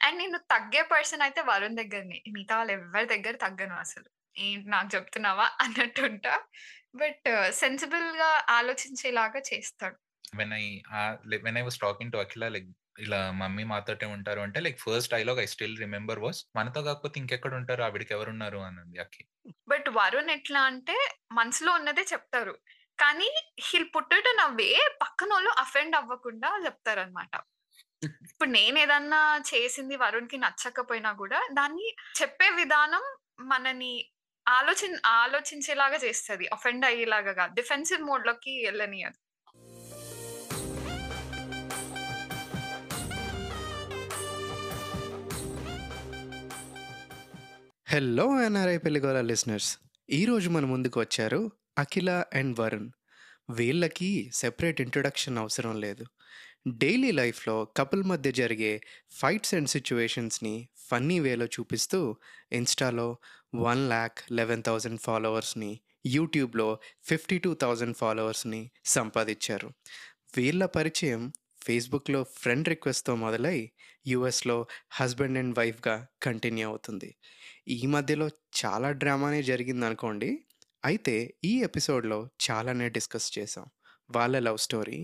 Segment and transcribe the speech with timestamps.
[0.00, 2.22] And నేను తగ్గే person అయితే వరుణ్ దగ్గరనే.
[2.28, 4.08] మిగతా వాళ్ళు ఎవ్వరి దగ్గర తగ్గను అసలు.
[4.36, 5.46] ఏంటి నాకు చెప్తున్నావా.
[6.94, 7.28] బట్
[8.50, 9.96] ఆలోచించేలాగా చేస్తాడు.
[10.36, 12.68] When I ah, like when I was talking to Akhila like
[12.98, 17.54] ఇలా మమ్మీ మాతోటే ఉంటారు అంటే like first dialogue I still remember was మనతో కాకపోతే ఇంకెక్కడ
[17.54, 19.22] ఉంటారు ఆవిడకి ఎవరున్నారు అనంది అఖి.
[19.68, 20.96] బట్ వరుణ్ ఎట్లా అంటే
[21.32, 22.54] మనసులో ఉన్నదే చెప్తారు.
[22.98, 23.28] కానీ
[23.60, 27.32] he'll put it in a way పక్కనోళ్ళు offend అవ్వకుండా చెప్తారనమాట.
[28.02, 29.20] ఇప్పుడు నేను ఏదన్నా
[29.50, 31.88] చేసింది వరుణ్‌కి నచ్చకపోయినా కూడా దాన్ని
[32.20, 33.04] చెప్పే విధానం
[33.42, 33.92] మనని
[34.46, 36.46] ఆలోచన ఆలోచించేలాగా చేస్తుంది.
[36.52, 37.52] అఫెండ్ అయ్యేలాగా గాదు.
[37.54, 39.18] డిఫెన్సివ్ మోడ్‌లోకి వెళ్ళనియదు
[47.86, 49.70] హలో ఎన్ఆర్ఐ పెళ్ళిగోల లిసనర్స్
[50.08, 51.40] ఈరోజు మన ముందుకు వచ్చారు
[51.78, 52.88] అఖిల అండ్ వరుణ్.
[53.50, 56.04] వీళ్ళకి సెపరేట్ ఇంట్రొడక్షన్ అవసరం లేదు.
[56.66, 58.72] డైలీ లైఫ్లో కపుల్ మధ్య జరిగే
[59.10, 62.16] ఫైట్స్ అండ్ సిచ్యువేషన్స్ని ఫన్నీ వేలో చూపిస్తూ
[62.52, 63.06] ఇన్స్టాలో
[63.54, 69.68] వన్ ల్యాక్ లెవెన్ థౌజండ్ ఫాలోవర్స్ని యూట్యూబ్లో ఫిఫ్టీ టూ థౌజండ్ ఫాలోవర్స్ని సంపాదించారు.
[70.36, 71.32] వీళ్ళ పరిచయం
[71.64, 73.58] ఫేస్బుక్లో ఫ్రెండ్ రిక్వెస్ట్తో మొదలై
[74.06, 77.10] యూఎస్లో హస్బెండ్ అండ్ వైఫ్గా కంటిన్యూ అవుతుంది.
[77.68, 78.28] ఈ మధ్యలో
[78.64, 80.30] చాలా డ్రామానే జరిగింది అనుకోండి
[80.84, 83.66] అయితే ఈ ఎపిసోడ్లో చాలానే డిస్కస్ చేసాం
[84.10, 85.00] వాళ్ళ లవ్ స్టోరీ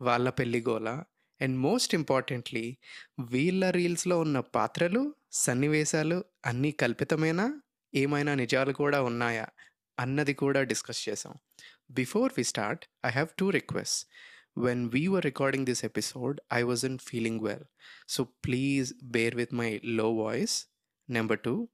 [0.00, 1.02] వాళ్ళ పెళ్ళి గోల.
[1.40, 2.76] అండ్ మోస్ట్ ఇంపార్టెంట్లీ
[3.20, 7.60] వీళ్ళ రీల్స్లో ఉన్న పాత్రలు సన్నివేశాలు అన్నీ కల్పితమేనా?
[7.94, 9.46] ఏమైనా నిజాలు కూడా ఉన్నాయా?
[9.98, 11.34] అన్నది కూడా డిస్కస్ చేసాం.
[11.90, 14.08] Before we start I have to request.
[14.58, 17.64] When we were recording this episode I was in feeling well
[18.08, 20.66] so please bear with my low voice
[21.10, 21.68] number two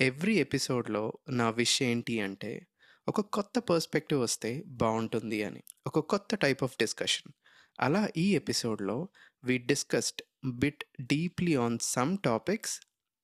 [0.00, 2.66] every ఎపిసోడ్లో నా విష్ ఏంటి అంటే
[3.08, 5.62] ఒక కొత్త పర్స్పెక్టివ్ వస్తే బాగుంటుంది అని.
[5.86, 7.32] ఒక కొత్త టైప్ ఆఫ్ డిస్కషన్
[7.80, 9.08] అలా ఈ ఎపిసోడ్లో
[9.44, 12.80] we discussed bit deeply on some topics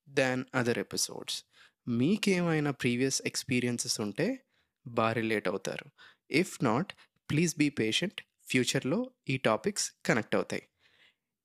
[0.09, 1.43] than other episodes.
[1.87, 4.45] మీకేమైనా ప్రీవియస్ ఎక్స్పీరియన్సెస్ ఉంటే
[4.87, 5.85] బాగా రిలేట్ అవుతారు.
[6.31, 6.93] If not
[7.29, 8.21] please be patient.
[8.47, 10.67] ఫ్యూచర్లో ఈ టాపిక్స్ కనెక్ట్ అవుతాయి.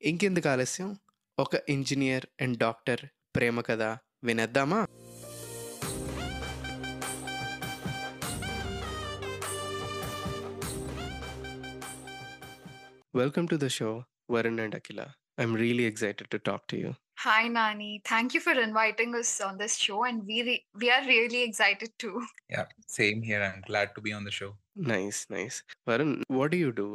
[0.02, 0.96] ఇంకెందుకు ఆలస్యం?
[1.38, 3.00] ఒక ఇంజనీర్ అండ్ డాక్టర్
[3.36, 3.82] ప్రేమ కథ
[4.24, 4.86] వినేద్దామా?
[13.13, 13.89] Welcome to the show
[14.33, 15.01] Varun and Akhila
[15.39, 19.57] I'm really excited to talk to you Hi Nani, thank you for inviting us on
[19.61, 22.13] this show and we re- we are really excited too.
[22.49, 23.41] Yeah, same here.
[23.43, 24.49] I'm glad to be on the show.
[24.91, 25.57] Nice nice
[25.89, 26.85] Varun what do you do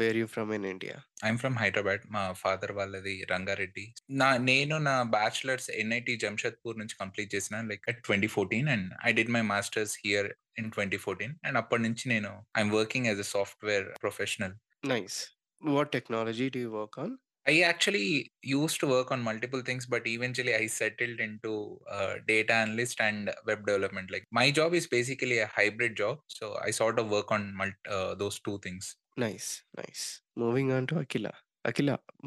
[0.00, 3.84] where you from in India I'm from Hyderabad మా father వాళ్ళది రంగారెడ్డి
[4.20, 9.32] నా నేను నా bachelors NIT Jamshedpur నుంచి complete చేసిన like twenty fourteen and I did
[9.36, 10.28] my masters here
[10.60, 14.54] in twenty fourteen and అప్పటి నుంచి నేను I'm working as a software professional
[14.94, 15.18] nice
[15.61, 17.19] what technology do you work on?
[17.47, 22.53] I actually used to work on multiple things, but eventually I settled into uh, data
[22.53, 24.11] analyst and web development.
[24.11, 27.81] Like my job is basically a hybrid job, so I sort of work on mul-
[27.89, 28.97] uh, those two things.
[29.17, 30.21] Nice, nice.
[30.35, 31.31] Moving on to Akila.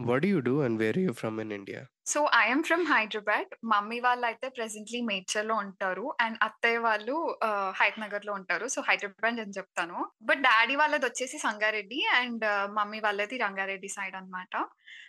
[0.09, 1.83] What do you do and where you from in India
[2.13, 6.07] so I'm from Hyderabad mummy వాళ్ళు అయితే presently మేడ్చల్లో ఉంటారు.
[6.25, 7.17] And అత్తయ్య వాళ్ళు
[7.81, 8.67] హైత్ నగర్లో ఉంటారు.
[8.75, 9.99] So Hyderabad అని చెప్తాను.
[10.23, 12.45] But daddy వాళ్ళది వచ్చేసి సంగారెడ్డి అండ్
[12.79, 14.57] మమ్మీ వాళ్ళది రంగారెడ్డి సైడ్ అన్నమాట.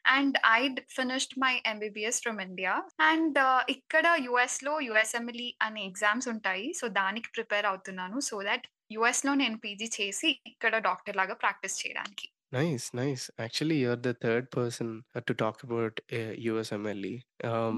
[0.05, 0.61] And I
[0.97, 2.75] finished my MBBS from India
[3.09, 6.73] and ఇక్కడ యుఎస్లో యుఎస్ఎంఎల్ఈ అనే ఎగ్జామ్స్ ఉంటాయి.
[6.81, 8.19] సో దానికి ప్రిపేర్ అవుతున్నాను.
[8.29, 12.27] సో దట్ యుఎస్లో నేను పీజీ చేసి ఇక్కడ డాక్టర్ లాగా ప్రాక్టీస్ చేయడానికి.
[12.53, 14.91] Nice nice actually you're the third person
[15.27, 15.99] to talk about
[16.45, 17.13] USMLE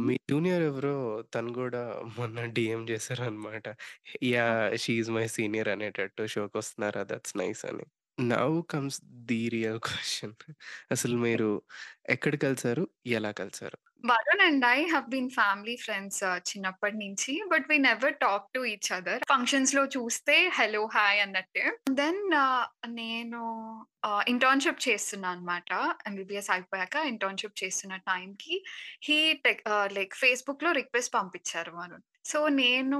[0.06, 0.96] me junior ఎవరో
[1.36, 1.82] తను కూడా
[2.18, 3.68] మొన్న డిఎం చేశారు అనమాట
[4.26, 7.86] యా షీఈ్ మై సీనియర్ అనేటట్టు షోకి వస్తున్నారా దట్స్ నైస్ అని.
[8.18, 9.00] Now comes
[9.30, 10.36] the real question
[10.92, 11.50] అసలు మీరు
[12.16, 12.84] ఎక్కడ కలిసారు?
[13.12, 13.78] ఎలా కలిసారు?
[14.10, 18.90] Varun and I have been family friends చిన్నప్పటి నుంచి but we never talk to each
[18.94, 22.20] other ఫంక్షన్స్లో చూస్తే హలో హాయ్ అన్నట్టే దెన్
[22.96, 23.42] నేను
[24.28, 25.72] ఇంటర్న్షిప్ చేస్తున్నా అనమాట
[26.08, 28.58] ఎంబీబీఎస్ అయిపోయాక ఇంటర్న్షిప్ చేస్తున్న టైంకి
[29.04, 29.64] హీ టెక్
[29.94, 33.00] లైక్ ఫేస్బుక్లో రిక్వెస్ట్ పంపించారు వరుణ్ సో నేను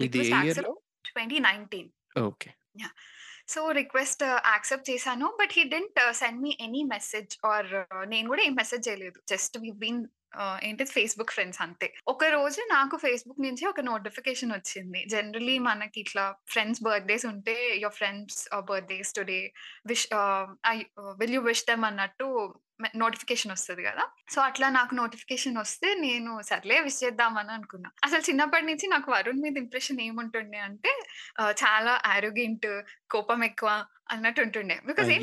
[0.00, 0.56] ఇది ఏ year?
[0.62, 0.72] లో?
[1.08, 1.90] Twenty nineteen
[2.24, 2.50] okay
[3.48, 7.70] so request accept చేశాను but he didn't send me any message or
[8.06, 9.18] నేను కూడా ఏం మెసేజ్ చేయలేదు.
[9.28, 10.00] జస్ట్ వీ బీన్
[10.62, 11.94] ఏంటి ఫేస్బుక్ ఫ్రెండ్స్ అంతే.
[12.08, 15.04] ఒక రోజు నాకు ఫేస్బుక్ నుంచి ఒక నోటిఫికేషన్ వచ్చింది.
[15.08, 19.40] జనరలీ మనకి ఇట్లా ఫ్రెండ్స్ బర్త్డేస్ ఉంటే your friends birthdays today
[19.86, 20.06] wish
[21.20, 22.28] will you wish them అన్నట్టు
[22.96, 24.04] నోటిఫికేషన్ వస్తది గదా!
[24.30, 27.90] సో, అట్లా నాకు నోటిఫికేషన్ వస్తే నేను సర్లే విష్ చేద్దామని అనుకున్నా.
[28.04, 30.92] అసలు చిన్నప్పటి నుంచి నాకు వరుణ్ మీద ఇంప్రెషన్ ఏముంటుండే అంటే
[31.62, 32.68] చాలా యారోగెంట్,
[33.10, 33.70] కోపం ఎక్కువ
[34.10, 34.78] అన్నట్టు ఉంటుండే.
[34.86, 35.22] బికాజ్ ఏం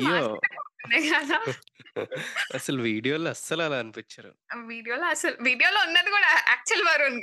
[1.06, 1.38] గదా!
[2.56, 4.30] అసలు వీడియోలో అస్సలు అలా అనిపించరు.
[4.68, 7.18] వీడియోలో అసలు వీడియోలో ఉన్నది గూడా యాక్చువల్ వరుణ్?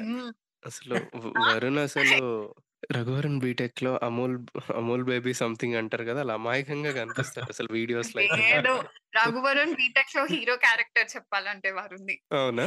[0.00, 0.30] హ్మ్.
[0.62, 0.96] అసలు
[1.44, 2.18] వరుణ్ అసలు
[2.88, 4.36] 'రఘువరన్ బీటెక్‌లో' అమూల్
[4.76, 6.22] అమూల్ బేబీ సంథింగ్ అంటారు గదా!
[6.24, 8.40] అలా అమాయకంగా కనిపిస్తాడు అసలు వీడియోస్‌లో అయితే.
[8.40, 8.72] లేదు.
[9.16, 12.16] రఘువరన్ బీటెక్‌లో హీరో క్యారెక్టర్ చెప్పాలంటే వరుణ్‌ది.
[12.32, 12.64] అవునా?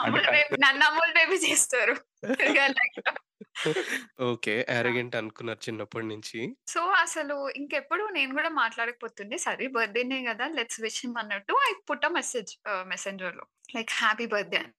[0.00, 1.94] అమూల్ బేబీ నన్ను అమూల్ బేబీ చేస్తారు.
[4.26, 4.54] ఓకే.
[4.70, 6.40] యారోగెంట్ అనుకున్నారు చిన్నప్పటి నుంచి.
[6.66, 9.36] సో, అసలు ఇంకెప్పుడు నేను గూడా మాట్లాడకపోతుండే.
[9.44, 10.46] సరే బర్త్‌డేనే గదా!
[10.56, 13.44] లెట్స్ విష్ హిమ్ అన్నట్టు I put a message ah, మెసెంజర్‌లో.
[13.74, 14.72] లైక్ హ్యాపీ బర్త్‌డే అని.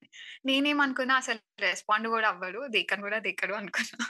[0.46, 2.60] నేనేమనుకున్నా అసలు రెస్పాండ్ గూడా అవ్వడు.
[2.74, 4.06] దేకను గూడా దేకడు అనుకున్నా.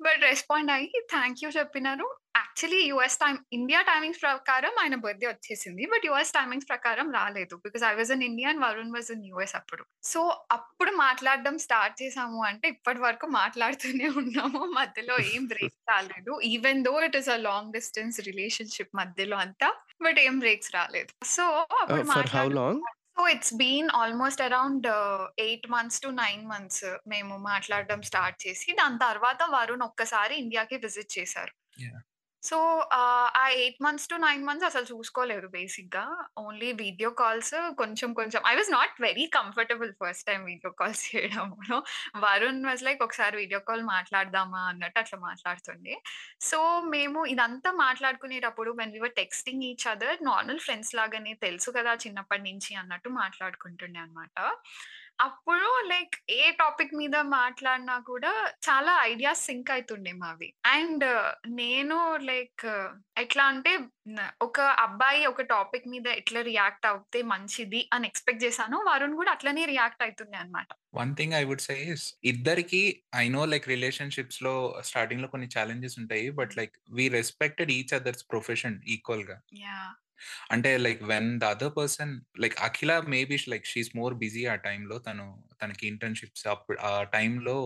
[0.00, 2.06] బట్ రెస్పాండ్ అయ్యి థాంక్ యూ చెప్పినారు.
[2.36, 5.84] Actually US time India timings ప్రకారం ఆయన బర్త్‌డే వచ్చేసింది.
[5.92, 7.56] బట్ యూఎస్ టైమింగ్స్ ప్రకారం రాలేదు.
[7.64, 9.82] Because I was in India and Varun was in US అప్పుడు.
[10.06, 10.20] సో,
[10.52, 14.62] అప్పుడు మాట్లాడడం స్టార్ట్ చేసాము అంటే ఇప్పటి వరకు మాట్లాడుతూనే ఉన్నాము.
[14.72, 16.40] మధ్యలో ఏం బ్రేక్స్ రాలేదు.
[16.46, 19.68] Even though it is a long distance relationship మధ్యలో అంతా.
[20.02, 21.10] బట్ ఏం బ్రేక్స్ రాలేదు.
[21.26, 21.44] సో,
[21.80, 22.84] అప్పుడు మాట్లాడు long?
[23.16, 24.88] So, it's been almost around
[25.40, 31.18] 8 months to 9 months మేము మాట్లాడడం స్టార్ట్ చేసి, దాని తర్వాత వరుణ్ ఒక్కసారి ఇండియాకి విజిట్
[31.18, 31.54] చేశారు.
[32.42, 32.56] సో,
[32.94, 33.02] ఆ
[33.54, 36.02] eight months to nine months అసలు చూసుకోలేదు బేసిక్‌గా.
[36.42, 41.78] ఓన్లీ వీడియో కాల్స్ కొంచెం కొంచెం I was not very comfortable first time video calls చేయడంలో.
[42.24, 45.94] వరుణ్ వాజ్ లైక్ ఒకసారి వీడియో కాల్ మాట్లాడదామా అన్నట్టు అట్లా మాట్లాడుతుండే.
[46.42, 46.58] సో,
[46.94, 51.94] మేము ఇదంతా మాట్లాడుకునేటప్పుడు when we were texting each other normal friends లాగానే తెలుసు కదా!
[52.04, 54.36] చిన్నప్పటి నుంచి అన్నట్టు మాట్లాడుకుంటుండే అన్నమాట.
[55.22, 58.30] అప్పుడు లైక్ ఏ టాపిక్ మీద మాట్లాడినా కూడా
[58.66, 60.48] చాలా ఐడియాస్ సింక్ అయితుండే మావి.
[60.72, 61.04] అండ్
[61.54, 62.64] నేను లైక్
[63.16, 63.72] ఎట్లా అంటే
[64.42, 69.64] ఒక అబ్బాయి ఒక టాపిక్ మీద ఎట్లా రియాక్ట్ అవుతే మంచిది అని ఎక్స్‌పెక్ట్ చేశానో, వరుణ్ గూడా అట్లనే
[69.66, 70.68] రియాక్ట్ అయితుండే అన్నమాట.
[70.94, 71.76] One thing I would say
[72.24, 72.82] ఇద్దరికీ
[73.16, 76.30] ఐ నో లైక్ రిలేషన్‌షిప్స్‌లో స్టార్టింగ్‌లో కొన్ని ఛాలెంజెస్ ఉంటాయి.
[76.32, 79.38] But like we respected each others profession ఈక్వల్‌గా.
[79.62, 79.92] యాహ్!
[80.50, 84.98] అంటే like when the other person like Akhila maybe like she is more busy ఆ టైంలో.
[84.98, 85.26] తను
[85.62, 87.56] తనకి ఇంటర్న్‌షిప్స్ అప్పుడు ఆ టైంలో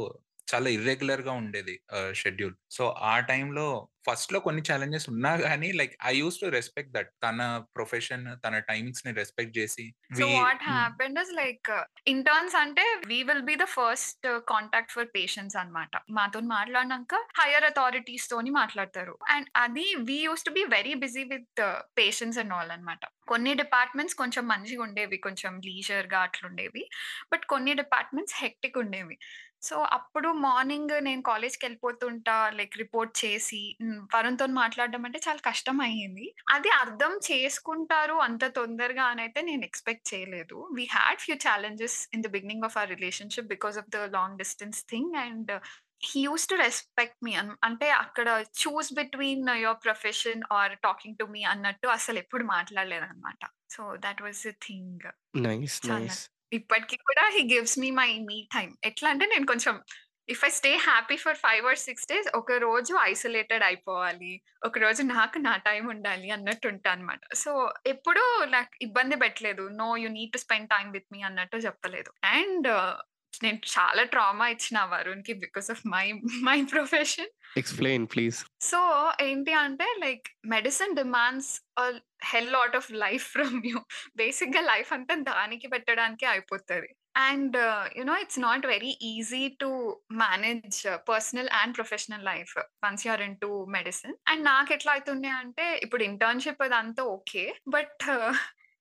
[0.48, 2.56] చాలా ఇర్రెగ్యులర్‌గా ఉండేది ఆహ్, షెడ్యూల్.
[2.70, 3.66] సో, ఆ టైంలో
[4.06, 7.08] ఫస్ట్‌లో కొన్ని ఛాలెంజెస్ ఉన్నా గాని like I used to respect that.
[7.25, 7.38] తన
[7.76, 9.84] ప్రొఫెషన్, తన టైమింగ్స్‌ని రెస్పెక్ట్ చేసి
[10.19, 10.62] what.
[10.69, 11.70] Happened is like
[12.06, 15.90] interns అంటే we will be the first contact for patients అన్నమాట.
[16.16, 19.16] మాతోని మాట్లాడినంక హైయర్ అథారిటీస్ తోని మాట్లాడతారు.
[19.34, 21.62] అండ్ అది we used to be very busy with
[21.98, 23.02] patients and all అన్నమాట.
[23.28, 25.19] కొన్ని డిపార్ట్మెంట్స్ కొంచెం మంచిగుండేవి.
[25.20, 26.84] కొంచెం లీజర్‌గా అట్లుండేవి.
[27.32, 29.16] బట్ కొన్ని డిపార్ట్మెంట్స్ హెక్టిక్ ఉండేవి.
[29.62, 36.26] సో, అప్పుడు మార్నింగ్ నేను కాలేజ్‌కెళ్ళిపోతుంటా లైక్ రిపోర్ట్ చేసి హ్మ్, వరుణ్‌తోని మాట్లాడడం అంటే చాలా కష్టం అయ్యింది.
[36.49, 40.58] అది అర్థం చేసుకుంటారు అంత తొందరగా అనైతే నేను ఎక్స్‌పెక్ట్ చేయలేదు.
[40.76, 44.81] We had few challenges in the beginning of our relationship because of the long distance
[44.88, 45.53] thing and
[46.03, 48.29] he used to respect me అన్ అంటే అక్కడ
[48.61, 53.43] choose between your profession or talking to me అన్నట్టు అసలెప్పుడు మాట్లాడలేదన్నమాట.
[53.70, 55.06] So, that was the thing.
[55.41, 55.76] Nice.
[55.88, 56.20] Nice.
[56.56, 59.81] ఇప్పటికి కూడా he gives me my me time ఎట్లా అంటే నేను కొంచెం
[60.29, 64.41] if I stay happy for five or six days ఒక రోజు ఐసోలేటెడ్ అయిపోవాలి.
[64.64, 67.20] ఒక రోజు నాకు నా టైం ఉండాలి అన్నట్టు ఉంటా అన్నమాట.
[67.35, 69.69] సో, ఎప్పుడూ నాకు ఇబ్బంది పెట్టలేదు.
[69.73, 72.12] No you need to spend time with me అన్నట్టు చెప్పలేదు.
[72.25, 72.69] అండ్
[73.43, 76.12] నేను చాలా ట్రామా ఇచ్చిన వరుణ్‌కి because of my
[76.43, 77.31] my profession.
[77.56, 78.38] Explain please.
[78.61, 78.81] So,
[79.23, 81.50] ఏంటి అంటే like medicine demands
[82.25, 83.79] hell lot of life from you.
[84.17, 86.91] బేసిక్‌గా లైఫ్ అంతా దానికి పెట్టడానికే అయిపోతది.
[87.17, 87.56] And
[87.96, 89.69] you know it's not very easy to
[90.13, 92.53] manage personal and professional life
[92.84, 94.15] once you are into medicine.
[94.29, 97.44] And నాకెట్లా అయితుండే అంటే ఇప్పుడు ఇంటర్న్‌షిప్ అదంతా ఓకే.
[97.69, 98.05] బట్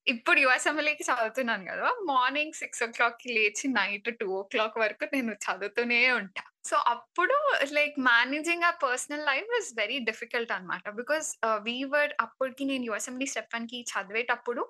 [0.08, 6.44] ఇప్పుడు యూఎస్ఎంఎల్ఏకి చదువుతున్నాను కదా మార్నింగ్ 6:00కి లేచి నైట్ 2:00 వరకు నేను చదువుతూనే ఉంటా.
[6.70, 7.36] సో, అప్పుడు
[7.78, 10.86] లైక్ మేనేజింగ్ ఆ personal life is very difficult అన్నమాట.
[11.00, 11.28] బికాస్
[11.68, 14.62] వీవర్ అప్పటికి నేను యూఎస్ఎంఎల్ఏ స్టెప్ 1కి చదివేటప్పుడు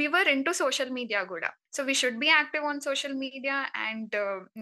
[0.00, 4.16] we were in into social media కూడా so, we should be active on social media and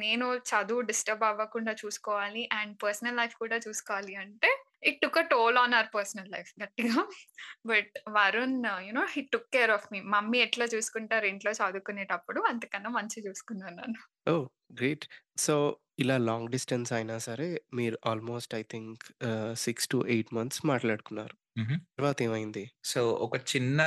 [0.04, 2.44] నేను చదువు డిస్టర్బ్ అవ్వకుండా చూసుకోవాలి.
[2.60, 4.50] అండ్ పర్సనల్ లైఫ్ కూడా చూసుకోవాలి అంటే
[4.82, 6.96] it took a toll on our personal life గట్టిగా.
[7.66, 10.00] But Varun you know he took care of me.
[10.14, 14.02] Mummy ఎట్లా చూసుకుంటారు ఇంట్లో చదువుకునేటప్పుడు అంతకన్నా మంచిగా చూసుకున్నారు నన్ను.
[14.26, 14.46] ఓహ్!
[14.72, 15.04] గ్రేట్.
[15.36, 15.54] సో,
[15.98, 19.88] ఇలా లాంగ్ డిస్టెన్స్ అయినా సరే మీరు ఆల్‌మోస్ట్ ఐ థింక్ ఆహ్, 6-8
[20.32, 21.34] మంత్స్ మాట్లాడుకున్నారు.
[21.56, 21.76] హుహు.
[21.96, 22.64] తర్వాత ఏమైంది?
[22.84, 23.80] సో, ఒక చిన్న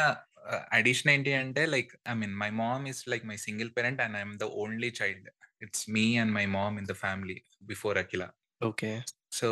[0.73, 4.21] అడిషన్ ఏంటి అంటే like I mean my mom is like my single parent and I
[4.21, 5.29] am the only child.
[5.61, 8.23] It's me and my mom in the family before Akhila.
[8.61, 8.91] Okay.
[9.35, 9.49] So,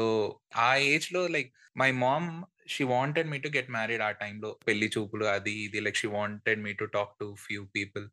[0.62, 2.30] ఆ ఏజ్‌లో like my mom
[2.70, 6.62] she wanted me to get married ఆ టైంలో పెళ్ళి చూపులు అది ఇది like she wanted
[6.66, 8.06] me to talk to few people!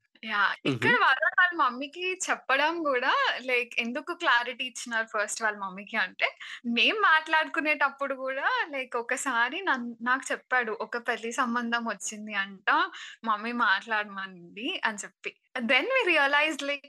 [0.71, 1.30] ఇక్కడ.
[1.51, 3.13] వాళ్ళ మమ్మీకి చెప్పడం గూడా
[3.47, 6.29] లైక్ ఎందుకు క్లారిటీ ఇచ్చినారు ఫస్ట్ వాళ్ళ మమ్మీకి అంటే,
[6.71, 9.59] మేము మాట్లాడుకునేటప్పుడు గూడా లైక్ ఒకసారి
[10.03, 10.73] నాకు చెప్పాడు.
[10.81, 12.69] ఒక పెళ్ళి సంబంధం వచ్చింది అంట.
[13.25, 15.33] మమ్మీ మాట్లాడమనింది అని చెప్పి.
[15.71, 16.85] Then we realized like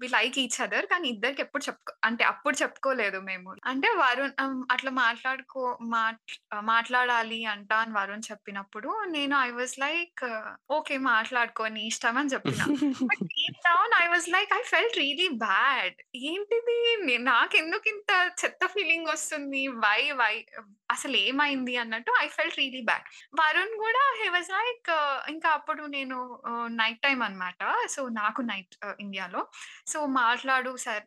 [0.00, 0.86] we like each other.
[0.86, 3.50] కానీ ఇద్దరికి ఎప్పుడు చెప్పుకో అంటే అప్పుడు చెప్పుకోలేదు మేము.
[3.66, 4.34] అంటే వరుణ్
[4.74, 6.34] అట్లా మాట్లాడుకో మాట్
[6.66, 10.24] మాట్లాడాలి అంట అని వరుణ్ చెప్పినప్పుడు నేను ఐ వాస్ లైక్
[10.70, 12.60] ఓకే మాట్లాడుకో నీ ఇష్టం అని చెప్పిన.
[13.44, 15.94] But deep down I was like I felt really bad.
[16.14, 19.68] ఏంటిది నే నాకెందుకు ఇంత చెత్త ఫీలింగ్ వస్తుంది?
[19.68, 20.44] వై వై
[20.90, 23.06] అసలు ఏమైంది అన్నట్టు I felt really bad.
[23.40, 24.90] Varun కూడా హీ వాజ్ లైక్
[25.30, 27.86] ఇంకా అప్పుడు నేను నైట్ టైం అన్నమాట.
[27.86, 29.46] సో నాకు నైట్ ఇండియాలో.
[29.86, 31.04] సో మాట్లాడు సర్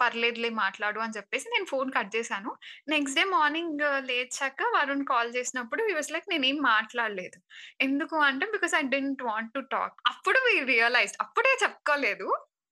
[0.00, 2.56] పర్లేదులే మాట్లాడు అని చెప్పేసి నేను ఫోన్ కట్ చేశాను.
[2.88, 7.40] నెక్స్ట్ డే మార్నింగ్ లేచాక వరుణ్ కాల్ చేసినప్పుడు హీ వాజ్ లైక్ నేనేం మాట్లాడలేదు.
[7.80, 9.96] ఎందుకు అంటే because I didn't want to talk.
[10.06, 12.28] అప్పుడు వి రియలైజ్ అప్పుడే చెప్పుకోలేదు.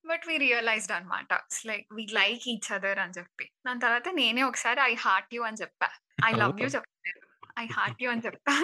[0.09, 1.31] బట్ వి రియలైజ్డ్ అన్నమాట.
[1.45, 3.47] It's like we like each other అని చెప్పి.
[3.67, 5.89] దాని తర్వాత నేనే ఒకసారి ఐ హార్ట్ యూ అని చెప్పా.
[6.23, 6.69] I love you!
[6.77, 7.21] చెప్పలేదు.
[7.57, 8.55] ఐ హార్ట్ యూ అని చెప్పా.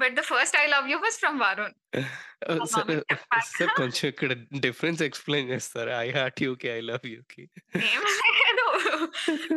[0.00, 1.76] But the first I love you was from Varun.
[2.68, 2.92] Sir
[3.76, 4.32] కొంచెం ఇక్కడ
[4.64, 5.94] డిఫరెన్స్ ఎక్స్‌ప్లెయిన్ చేస్తారా?
[6.00, 7.44] ఐ హార్ట్ యూకి, ఐ లవ్ యూకి.
[7.86, 8.02] ఏం
[8.36, 8.64] లేదు.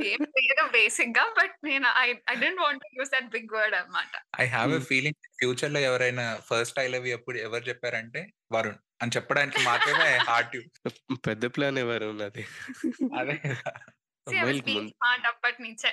[0.10, 1.26] ఏం లేదు బేసిక్‌గా.
[1.40, 4.14] బట్ నేను I I didn't want to use that big word అన్నమాట.
[4.38, 4.82] I have a.
[4.88, 10.54] ఫీలింగ్ ఫ్యూచర్‌లో ఎవరైనా ఫస్ట్ ఐ లవ్ యూ ఎప్పుడు ఎవరు చెప్పారంటే వరుణ్ అని చెప్పడానికి మాత్రమే హార్ట్
[10.56, 10.62] యూ.
[11.28, 12.44] పెద్ద ప్లాన్ ఎవరు ఉన్నది?
[13.20, 13.36] అదే
[15.32, 15.92] అప్పటి నుంచే.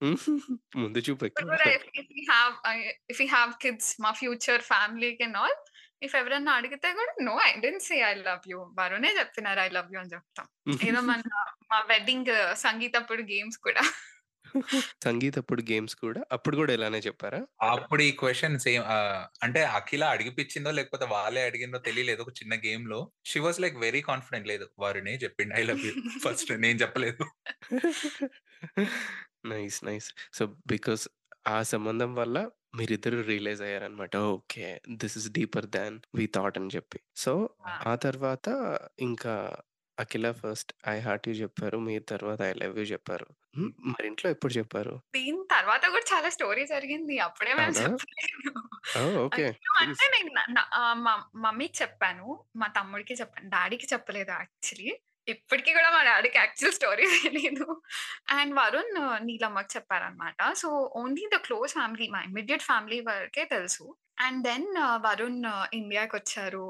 [0.78, 2.74] ముందు చూపు if if we have I
[3.12, 5.56] if we have kids మా ఫ్యూచర్ ఫ్యామిలీకి అండ్ ఆల్
[6.02, 8.58] ఇఫ్ ఎవరైనా అడిగితే కూడా no I didn't say I love you.
[8.78, 10.46] వరుణే చెప్పినారు ఐ లవ్ యూ అని చెప్తాం.
[10.88, 11.22] ఏదో మన
[11.70, 12.30] మా వెడ్డింగ్
[12.62, 13.82] సంగీతప్పుడు గేమ్స్ కూడా.
[15.02, 17.40] సంగీతప్పుడు గేమ్స్ కూడా అప్పుడు కూడా ఇలానే చెప్పారా?
[17.66, 18.82] అప్పుడు ఈ క్వెషన్ సేమ్
[19.42, 22.20] అంటే అఖిల అడిగిపిచ్చిందో లేకపోతే వాళ్ళే అడిగిందో తెలియలేదు.
[22.22, 24.66] ఒక చిన్న గేమ్‌లో she was like very confident లేదు.
[24.78, 27.24] వరుణే చెప్పిండు ఐ లవ్ యూ ఫస్ట్ నేను చెప్పలేదు.
[29.48, 29.78] నైస్.
[29.84, 30.08] నైస్.
[30.32, 31.04] సో బికాస్
[31.48, 32.36] ఆ సంబంధం వల్ల
[32.74, 34.14] మీరిద్దరూ realize అయ్యారన్నమాట.
[34.32, 34.66] Okay.
[35.00, 36.98] This is deeper than we thought అని చెప్పి.
[37.16, 37.32] సో!
[37.84, 38.46] ఆ తర్వాత
[39.00, 39.34] ఇంకా
[39.98, 41.78] Akhila first I heart you చెప్పారు.
[41.86, 43.26] మీరు తర్వాత ఐ లవ్ యూ చెప్పారు.
[43.56, 43.70] హ్మ్.
[43.90, 44.94] మరి ఇంట్లో ఎప్పుడు చెప్పారు?
[45.16, 47.14] దీని తర్వాత కూడా చాలా స్టోరీ జరిగింది.
[47.26, 47.82] అప్పుడే మేము అవునా?
[47.84, 48.52] చెప్పలేదు.
[48.98, 49.16] ఓహ్!
[49.24, 49.46] ఓకే.
[49.48, 49.72] అయ్యో!
[49.76, 49.90] ప్లీజ్.
[49.94, 51.14] అంటే నేను న న ఆహ్, మా
[51.44, 52.26] మమ్మీకి చెప్పాను.
[52.56, 53.48] మా తమ్ముడికి చెప్పాను.
[53.50, 54.90] డ్యాడీకి చెప్పలేదు యాక్చువల్లీ.
[55.26, 57.66] ఇప్పటికి కూడా మా డ్యాడీకి యాక్చువల్ స్టోరీ తెలీదు.
[58.36, 58.94] అండ్ వరుణ్
[59.26, 60.40] నీలమ్మకి చెప్పారన్నమాట.
[60.54, 60.68] So
[61.00, 63.84] only the close family మా ఇమ్మీడియేట్ ఫ్యామిలీ వరకే తెలుసు.
[64.20, 64.68] And then
[65.04, 65.42] Varun
[65.74, 66.64] ఇండియాకొచ్చారు.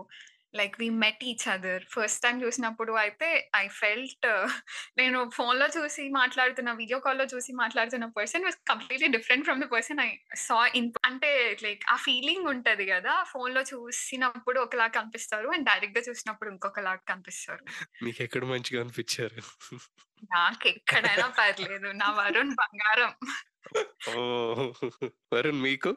[0.54, 1.82] Like we met each other.
[1.94, 4.26] First time చూసినప్పుడు అయితే ఐ ఫెల్ట్
[4.98, 10.00] నేను ఫోన్‌లో చూసి మాట్లాడుతున్న వీడియో కాల్‌లో చూసి మాట్లాడుతున్న person was completely different from the person
[10.00, 10.10] I
[10.46, 11.32] saw in అంటే
[11.64, 13.16] లైక్ ఆ ఫీలింగ్ ఉంటది గదా!
[13.32, 15.50] ఫోన్‌లో చూసినప్పుడు ఒకలాగా కనిపిస్తారు.
[15.56, 17.64] అండ్ డైరెక్ట్‌గా చూసినప్పుడు ఇంకొకలాగా కనిపిస్తారు.
[18.02, 19.40] మీకెక్కడ మంచిగా అనిపిచ్చారు?
[20.30, 21.88] నాకెక్కడైనా పర్లేదు.
[22.00, 23.12] నా వరుణ్ బంగారం.
[25.32, 25.90] వరుణ్ మీకు?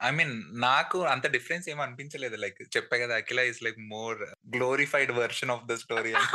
[0.00, 2.36] ఐ మీన్ నాకు అంత డిఫరెన్స్ ఏమి అనిపించలేదు.
[2.36, 3.14] లైక్ చెప్పా కదా!
[3.14, 4.20] Akhila is like more
[4.54, 6.30] glorified version of the story అని.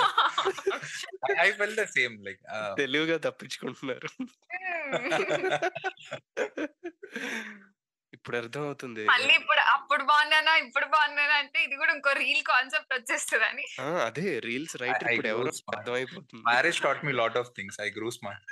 [1.39, 2.41] I felt the same like
[2.77, 4.09] తెలివిగా తప్పించుకుంటున్నారు.
[8.13, 9.01] ఇప్పుడు అర్థమవుతుంది.
[9.05, 10.53] మళ్ళీ ఇప్పుడు అప్పుడు బాగున్నానా?
[10.57, 11.35] ఇప్పుడు బాగున్నానా?
[11.35, 13.65] అంటే ఇది కూడా ఇంకో రీల్ కాన్సెప్ట్ వచ్చేస్తదని.
[13.81, 13.87] ఆ!
[14.05, 15.51] అదే రీల్స్ ఐ ఇప్పుడు ఎవరో.
[15.73, 16.43] అర్థమైపోతుంది.
[16.49, 17.79] Marriage taught me lot of things.
[17.81, 18.45] I grew smart.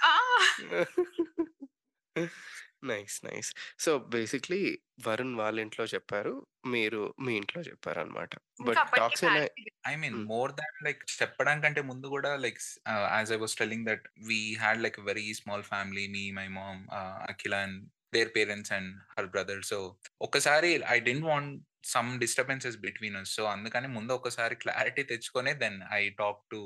[2.84, 3.16] Nice.
[3.26, 3.50] Nice.
[3.80, 4.60] So basically
[5.06, 6.34] Varun వాళ్ళ ఇంట్లో చెప్పారు.
[6.68, 8.32] మీరు మీ ఇంట్లో చెప్పారన్నమాట.
[8.60, 9.44] ఇంకా బట్ అప్పటికి టాక్స్ ఎలా
[9.86, 10.26] I mean hmm.
[10.28, 14.82] More than like చెప్పడానికంటే ముందు కూడా like ah, as I was telling that we had
[14.82, 16.06] like very small family.
[16.16, 17.80] Me, my mom, ah, Akhila and
[18.14, 19.62] their parents and her brother.
[19.64, 19.78] So
[20.22, 21.54] ఒక్కసారి I didn't want
[21.88, 23.32] some disturbances between us.
[23.38, 26.62] So అందుకని ముందు ఒకసారి clarity తెచ్చుకొనే then I talk to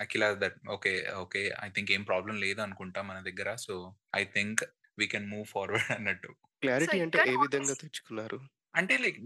[0.00, 0.90] Akhila that okay.
[1.22, 1.40] Okay.
[1.60, 3.48] I think ఏం problem లేదు అనుకుంటా మన దగ్గర.
[3.58, 3.74] So
[4.16, 4.60] I think
[4.98, 6.30] we can move forward అన్నట్టు.
[6.62, 8.38] క్లారిటీ అంటే ఏ విధంగా తెచ్చుకున్నారు?
[8.74, 9.18] అంటే లైక్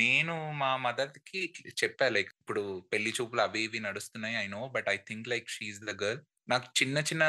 [0.00, 1.40] నేను మా మదర్‌కి
[1.80, 4.36] చెప్పా లైక్ ఇప్పుడు పెళ్ళి చూపులు అవి ఇవి నడుస్తున్నాయి.
[4.36, 4.62] I know.
[4.74, 6.20] But I think like she is the girl.
[6.48, 7.24] నాకు చిన్న చిన్న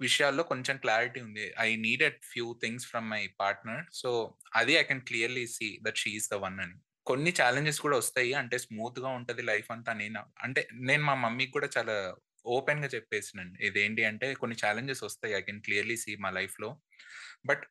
[0.00, 1.44] విషయాల్లో కొంచెం క్లారిటీ ఉంది.
[1.60, 3.82] I needed few things from my partner.
[4.00, 4.10] So
[4.54, 6.76] అది I can clearly see that she is the one అని.
[7.06, 8.32] కొన్ని ఛాలెంజెస్ కూడా వస్తాయి.
[8.40, 11.96] అంటే స్మూత్‌గా ఉంటది లైఫ్ అంతా నేను అంటే నేను మా మమ్మీకి కూడా చాలా
[12.44, 15.34] ఓపెన్గా చెప్పేసినండి ఇదేంటి అంటే కొన్ని ఛాలెంజెస్ వస్తాయి.
[15.34, 16.70] ఐ కెన్ క్లియర్‌లీ సీ మా లైఫ్‌లో.
[17.46, 17.64] బట్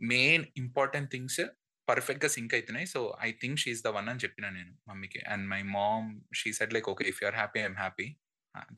[0.00, 1.40] మెయిన్ ఇంపార్టెంట్ థింగ్స్
[1.88, 5.20] పర్ఫెక్ట్‌గా సింక్ అవుతున్నాయి so I think she is the one అని చెప్పిన నేను మమ్మీకి.
[5.32, 7.06] And my mom she said like okay.
[7.12, 8.08] If you are happy I'm happy.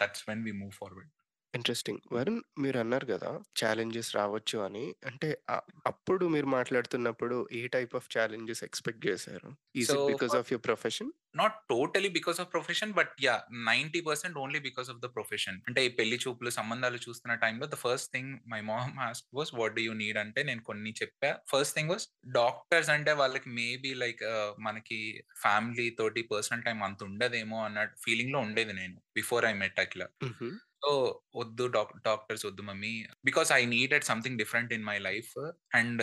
[0.03, 1.11] That's when we move forward.
[1.55, 2.01] Interesting.
[2.13, 3.31] Varun మీరన్నారు గదా!
[3.61, 4.83] Challenges రావచ్చు అని.
[5.07, 9.51] అంటే ఆహ్, అప్పుడు మీరు మాట్లాడుతున్నప్పుడు ఏ టైప్ ఆఫ్ ఛాలెంజెస్ ఎక్స్‌పెక్ట్ జేశారు?
[9.77, 11.11] Is so, it because for of your profession?
[11.35, 12.93] Not totally because of profession.
[12.95, 13.43] But yeah!
[13.69, 14.01] 90%
[14.43, 15.59] only because of the profession.
[15.69, 19.77] అంటే ఈ పెళ్ళి చూపులు, సంబంధాలు చూస్తున్న టైంలో the first thing my mom asked was what
[19.77, 21.31] do you need అంటే నేను కొన్ని చెప్పా.
[21.53, 25.01] ఫస్ట్ థింగ్ వాస్ డాక్టర్స్ అంటే వాళ్ళకి మేబీ లైక్ ఆహ్, మనకి
[25.43, 28.99] ఫ్యామిలీ తోటి పర్సనల్ టైమ్ అంత ఉండదేమో అన్న ఫీలింగ్‌లో ఉండేది నేను.
[29.15, 30.05] Before I met Akhila.
[30.23, 30.49] హుహు.
[30.83, 30.91] సో,
[31.35, 31.65] వద్దు
[32.07, 32.93] డాక్టర్స్ వద్దు mummy.
[33.25, 35.33] Because I needed something different in my life.
[35.75, 36.03] And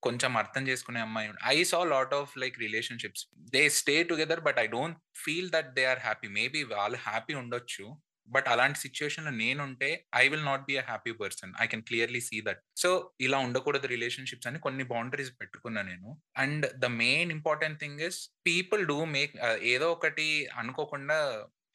[0.00, 3.24] కొంచెం అర్థం చేసుకునే అమ్మాయి I saw lot of like relationships.
[3.54, 6.28] They stay together but I don't feel that they are happy.
[6.38, 7.86] Maybe వాళ్ళు happy ఉండొచ్చు.
[8.28, 11.52] But అలాంటి సిట్యుయేషన్‌లో నేనుంటే I will not be a happy person.
[11.60, 12.62] I can clearly see that.
[12.76, 16.08] So, ఇలా ఉండకూడదు relationships అని కొన్ని boundaries పెట్టుకున్నా నేను.
[16.36, 18.18] And the main important thing is
[18.48, 19.34] people do make
[19.74, 21.18] ఏదో ఒకటి అనుకోకుండా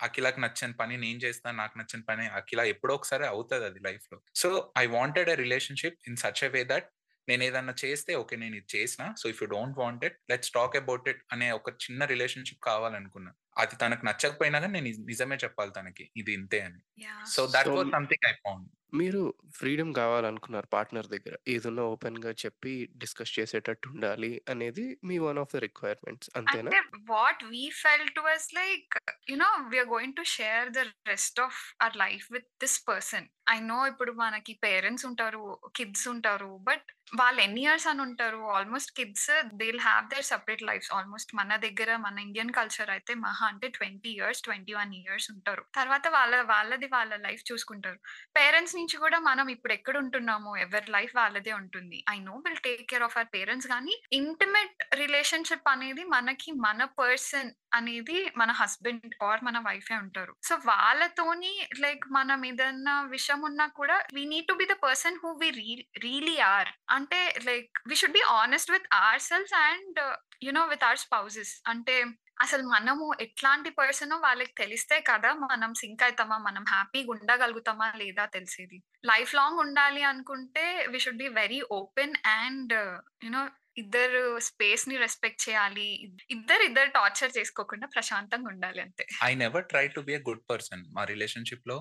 [0.01, 1.51] అఖిలకి నచ్చని పని నేను చేస్తా.
[1.53, 4.17] నాకు నచ్చని పని అఖిల ఎప్పుడో ఒకసారి అవుతదది లైఫ్‌లో.
[4.35, 6.89] So, I wanted a relationship in such a way that
[7.27, 8.35] నేనేదన్నా చేస్తే ఓకే.
[8.35, 9.07] నేను ఇది చేసినా.
[9.17, 13.31] So, if you don't want it let's talk about it అనే ఒక చిన్న రిలేషన్‌షిప్ కావాలనుకున్నా.
[13.57, 16.05] అది తనకు నచ్చకపోయినా గాని నేను నిజ్ నిజమే చెప్పాలి తనకి.
[16.15, 16.81] ఇది ఇంతే అని.
[17.27, 18.67] So, that was something I found.
[18.93, 19.21] మీరు
[19.57, 21.35] ఫ్రీడమ్ కావాలనుకున్నారు పార్ట్నర్ దగ్గర.
[21.47, 26.71] ఏదున్నా ఓపెన్‌గా చెప్పి డిస్కస్ చేసేటట్టు ఉండాలి అనేది మీ వన్ ఆఫ్ ద రిక్వైర్మెంట్స్ అంతేనా?
[26.71, 26.81] అంటే
[27.13, 28.97] what we felt was like
[29.31, 33.27] you know we are going to share the rest of our life with this person.
[33.51, 35.43] I know ఇప్పుడు మనకి పేరెంట్స్ ఉంటారు.
[35.75, 36.51] కిడ్స్ ఉంటారు.
[36.67, 38.41] బట్ వాళ్ళు ఎన్ని ఇయర్స్ అని ఉంటారు.
[38.51, 43.13] Almost kids they will have their separate life almost మన దగ్గర మన ఇండియన్ కల్చర్ అయితే
[43.23, 45.63] మహా అంటే 20 ఇయర్స్, 21 ఇయర్స్ ఉంటారు.
[45.75, 47.99] తర్వాత వాళ్ళ వాళ్ళది వాళ్ళ లైఫ్ చూసుకుంటారు.
[48.35, 51.99] పేరెంట్స్ నుంచి కూడా మనం ఇప్పుడు ఎక్కడ ఉంటున్నామో ఎవరి లైఫ్ వాళ్ళదే ఉంటుంది.
[52.09, 57.51] I know will take care of our parents కానీ ఇంటిమేట్ రిలేషన్‌షిప్ అనేది మనకి మన పర్సన్
[57.73, 60.35] అనేది మన హస్బెండ్ ఆర్ మన వైఫే ఉంటారు.
[60.43, 65.31] సో, వాళ్ళతోని లైక్ మనం ఏదన్నా విషయం ఉన్నా కూడా we need to be the person who
[65.31, 65.49] we
[65.97, 66.67] really are.
[66.89, 72.05] అంటే like we should be honest with our selves and you know with our spouses అంటే
[72.41, 76.37] అసలు మనము ఎట్లాంటి పర్సన్ వాళ్ళకి తెలిస్తే కదా మనం సింక్ అయితామా?
[76.37, 78.83] మనం హ్యాపీగా ఉండగలుగుతామా లేదా తెలిసేది.
[79.05, 85.87] లైఫ్ లాంగ్ ఉండాలి అనుకుంటే we should be very open and you know ఇద్దరు స్పేస్ని రెస్పెక్ట్ చేయాలి.
[86.29, 89.05] ఇద్దరు ఇద్దరు టార్చర్ చేసుకోకుండా ప్రశాంతంగా ఉండాలి అంతే.
[89.23, 90.83] I never try to be a good person.
[90.89, 91.77] మా రిలేషన్షిప్లో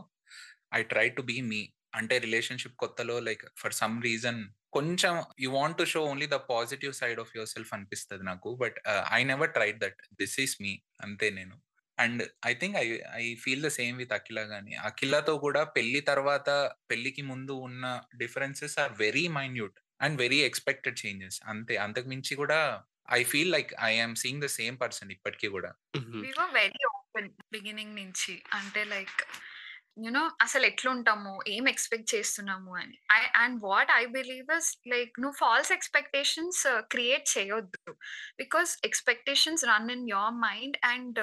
[0.74, 1.62] I try to be me.
[1.94, 4.40] అంటే రిలేషన్‌షిప్ కొత్తలో లైక్ ఫర్ సమ్ రీజన్
[4.72, 8.50] కొంచెం you want to show only the positive side of your self అనిపిస్తది నాకు.
[8.56, 8.78] But
[9.12, 10.00] I never tried that.
[10.14, 11.56] This is me అంతే నేను.
[11.98, 14.74] And I think I I feel the same with Akhila గాని.
[14.88, 16.48] అఖిలతో కూడా పెళ్ళి తర్వాత
[16.90, 17.84] పెళ్ళికి ముందు ఉన్న
[18.16, 21.74] differences are very minute and very expected changes అంతే.
[21.84, 22.60] అంతకు మించి కూడా
[23.12, 25.70] I feel like I am seeing the same person ఇప్పటికి కూడా.
[26.38, 28.34] వర్ ఓపెన్ బిగినింగ్ నుంచి.
[28.58, 29.20] అంటే లైక్
[30.04, 31.32] యూ నో అసలు ఎట్లుంటాము?
[31.54, 32.96] ఏం ఎక్స్‌పెక్ట్ చేస్తున్నాము అని.
[33.12, 36.62] I and what I believe is like నువ్వు ఫాల్స్ ఎక్స్‌పెక్టేషన్స్
[36.94, 37.92] క్రియేట్ చేయొద్దు.
[38.38, 41.20] Because expectations run in your mind and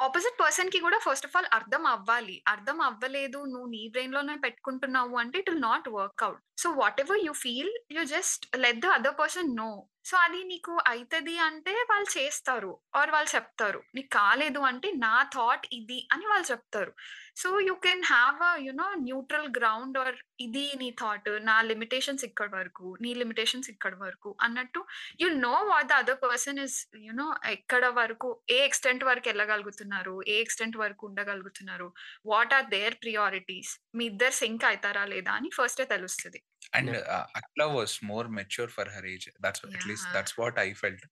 [0.00, 2.36] opposite పర్సన్‌కి కూడా ఫస్ట్ ఆఫ్ ఆల్ అర్థం అవ్వాలి.
[2.46, 6.42] అర్థం అవ్వలేదు నువ్వు నీ బ్రెయిన్‌లోనే పెట్టుకుంటున్నావు అంటే it will not work out.
[6.58, 6.68] So,
[7.00, 9.70] whatever you feel you just let the other person know.
[10.04, 12.68] So, అది నీకు అవుతుంది అంటే వాళ్ళు చేస్తారు.
[12.94, 13.80] ఆర్ వాళ్ళు చెప్తారు.
[13.94, 16.92] నీకు కాలేదు అంటే నా థాట్ ఇది అని వాళ్ళు చెప్తారు.
[17.36, 21.28] So, you can have a you know neutral ground or ఇది నీ థాట్.
[21.48, 22.86] నా లిమిటేషన్స్ ఇక్కడ వరకు.
[23.04, 24.82] నీ లిమిటేషన్స్ ఇక్కడ వరకు అన్నట్టు
[25.22, 30.36] you know what the other person is you know ఎక్కడ వరకు ఏ ఎక్స్‌టెంట్ వరకు వెళ్ళగలుగుతున్నారు ఏ
[30.40, 31.88] ఎక్స్‌టెంట్ వరకు ఉండగలుగుతున్నారు.
[32.26, 33.72] What are their priorities.
[33.94, 36.40] మీ ఇద్దరు సింక్ అవుతారా లేదా అని ఫస్టే తెలుస్తది.
[36.72, 36.96] And
[37.36, 39.28] Akhila was more mature for her age.
[39.44, 40.16] That's at least yeah!
[40.16, 41.06] That's what I felt.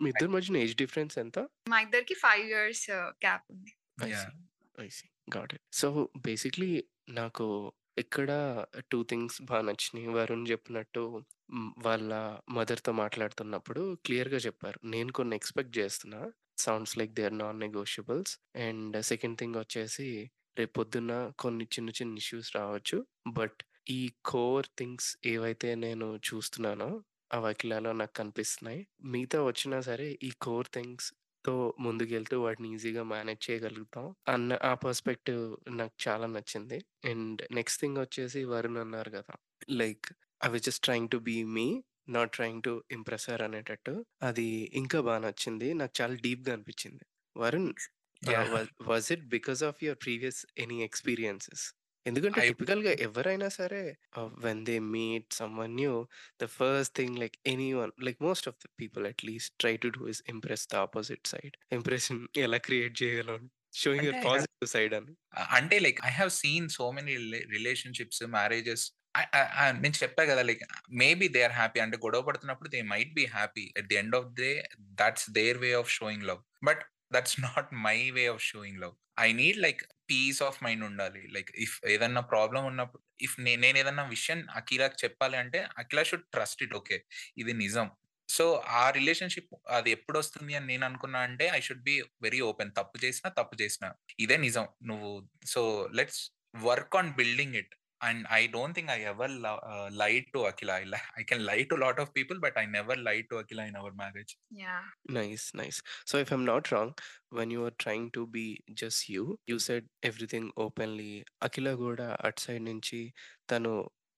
[0.00, 1.38] మీ ఇద్దరి మధ్యన ఏజ్ డిఫరెన్స్ ఎంత?
[1.66, 2.86] మా ఇద్దరికి 5 ఇయర్స్
[3.24, 3.72] గ్యాప్ ఉంది.
[5.28, 5.62] Got it.
[5.74, 5.88] సో,
[6.26, 6.70] బేసిక్‌లీ
[7.12, 7.46] నాకు
[7.98, 8.30] ఇక్కడ
[8.84, 10.08] 2 థింగ్స్ బా నచ్చినాయి.
[10.16, 11.02] వరుణ్ చెప్పినట్టు
[11.86, 12.10] వాళ్ళ
[12.50, 14.78] మదర్‌తో మాట్లాడుతున్నప్పుడు క్లియర్‌గా చెప్పారు.
[14.94, 16.20] నేను కొన్ని ఎక్స్‌పెక్ట్ చేస్తున్నా.
[16.64, 18.32] Sounds like they are non negotiables.
[18.66, 20.08] And second thing వచ్చేసి
[20.56, 22.98] రేపొద్దున్న కొన్ని చిన్న చిన్న ఇష్యూస్ రావచ్చు.
[23.32, 26.88] బట్ ఈ కోర్ థింగ్స్ ఏవైతే నేను చూస్తున్నానో
[27.30, 28.80] అవి అఖిలలో నాకు కనిపిస్తున్నాయి.
[29.10, 35.42] మిగతా వచ్చినా సరే ఈ కోర్ థింగ్స్‌తో ముందుకెళ్తూ వాటిని ఈజీగా మేనేజ్ చేయగలుగుతాం అన్న ఆ పర్స్పెక్టివ్
[35.74, 36.78] నాకు చాలా నచ్చింది.
[37.04, 39.34] అండ్ నెక్స్ట్ థింగ్ వచ్చేసి వరుణ్ అన్నారు కదా!
[39.74, 40.06] Like
[40.40, 41.64] I was just trying to be me
[42.08, 43.94] not trying to impress her అనేటట్టు.
[44.22, 44.46] అది
[44.80, 45.68] ఇంకా బా నచ్చింది.
[45.74, 47.04] నాకు చాలా డీప్‌గా అనిపించింది.
[47.36, 47.70] Varun
[48.32, 48.50] ah, yeah!
[48.52, 48.56] వ
[48.88, 51.64] was it because of your previous any experiences?
[52.06, 53.82] ఎందుకంటే ఐ టిపికల్‌గా ఎవరైనా సరే
[54.44, 55.94] when they meet someone new
[56.40, 60.22] the first thing like anyone like most of the people at least try to do is
[60.28, 61.56] impress the opposite side.
[61.78, 63.42] Impression ఎలా create చేయగలం
[63.74, 65.12] showing your అంటే positive side అని.
[65.56, 68.84] అంటే like I have seen so many relay relationships, marriages
[69.80, 70.42] నేను చెప్పా కదా!
[70.48, 70.62] Like
[71.00, 73.64] maybe they are happy అంటే గొడవ పడుతున్నప్పుడు they might be happy.
[73.78, 74.50] At the end of the
[75.00, 76.40] that's their way of showing love.
[76.64, 76.82] But
[77.12, 78.94] that's not my way of showing love.
[79.20, 81.22] I need like peace of mind ఉండాలి.
[81.30, 86.62] Like if ఏదన్నా problem ఉన్నప్పుడు if నే నేనేదన్నా విషయం అఖిలాకి చెప్పాలి అంటే Akhila should trust
[86.62, 86.98] it okay.
[87.36, 87.88] ఇది నిజం.
[88.28, 88.44] సో,
[88.74, 92.72] ఆ రిలేషన్‌షిప్ అది ఎప్పుడు వస్తుంది అని నేను అనుకున్నా అంటే I should be very open.
[92.76, 93.88] తప్పు చేసినా, తప్పు చేసినా
[94.20, 94.68] ఇదే నిజం.
[94.84, 95.10] నువ్వు
[95.46, 95.62] so,
[95.94, 96.22] let's
[96.62, 97.74] work on building it.
[98.01, 100.71] And I don't think I ever ల ah, lied to Akhila.
[100.75, 103.61] I lie I can lie to lot of people but I never lied to Akhila
[103.71, 104.33] in our marriage.
[104.59, 104.89] Yeah!
[105.11, 105.45] Nice.
[105.55, 105.79] Nice.
[106.07, 106.93] So, if I'm not wrong
[107.33, 108.45] when you are trying to be
[108.81, 111.11] just you, you said everything openly.
[111.41, 112.99] Akhila గూడా అటు side నుంచి
[113.49, 113.73] తను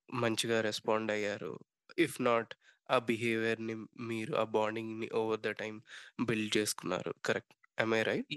[0.10, 1.54] మంచిగా respond అయ్యారు.
[2.00, 2.52] If not
[2.90, 3.76] ఆ బిహేవియర్‌ని
[4.10, 5.80] మీరు ఆ బాండింగ్‌ని over the time
[6.24, 7.14] build చేసుకున్నారు.
[7.26, 7.54] కరెక్ట్.
[7.79, 8.29] I right?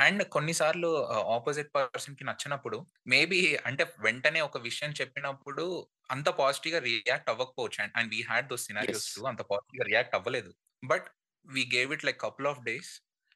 [0.00, 2.78] అండ్ కొన్ని సార్లు ఆహ్, అపోజిట్ పర్సన్‌కి నచ్చనప్పుడు
[3.12, 3.38] మేబీ
[3.68, 5.64] అంటే వెంటనే ఒక విషయం చెప్పినప్పుడు
[6.10, 7.78] అంత పాజిటివ్‌గా రియాక్ట్ అవ్వకపోవచ్చు.
[7.84, 9.10] And and we had those scenarios.
[9.32, 10.52] అంత పాజిటివ్‌గా రియాక్ట్ అవ్వలేదు.
[10.82, 11.06] But
[11.46, 12.90] we gave it like couple of days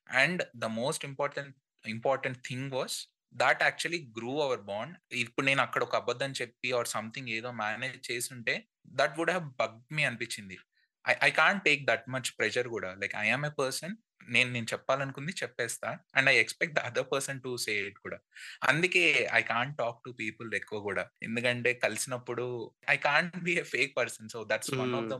[0.06, 1.52] and the most important
[1.84, 2.96] important thing was
[3.34, 4.94] that actually grew our bond.
[5.22, 8.54] ఇప్పుడు నేను అక్కడ ఒక అబద్ధం చెప్పి ఆర్ సంథింగ్ ఏదో మేనేజ్ చేసుంటే
[8.94, 10.56] that would have bugged me అనిపించింది.
[11.04, 12.90] I I can't take that much pressure గూడా.
[13.00, 13.94] Like I am a person
[14.28, 15.88] నేను నేను చెప్పాలనుకుంది చెప్పేస్తా.
[16.14, 18.18] And I expect the other person to say it కూడా.
[18.64, 21.04] అందుకే I can't talk to people ఎక్కువ గూడా.
[21.22, 22.46] ఎందుకంటే కలిసినప్పుడు
[22.90, 24.28] I can't be a fake person.
[24.28, 25.16] So, that's one of the.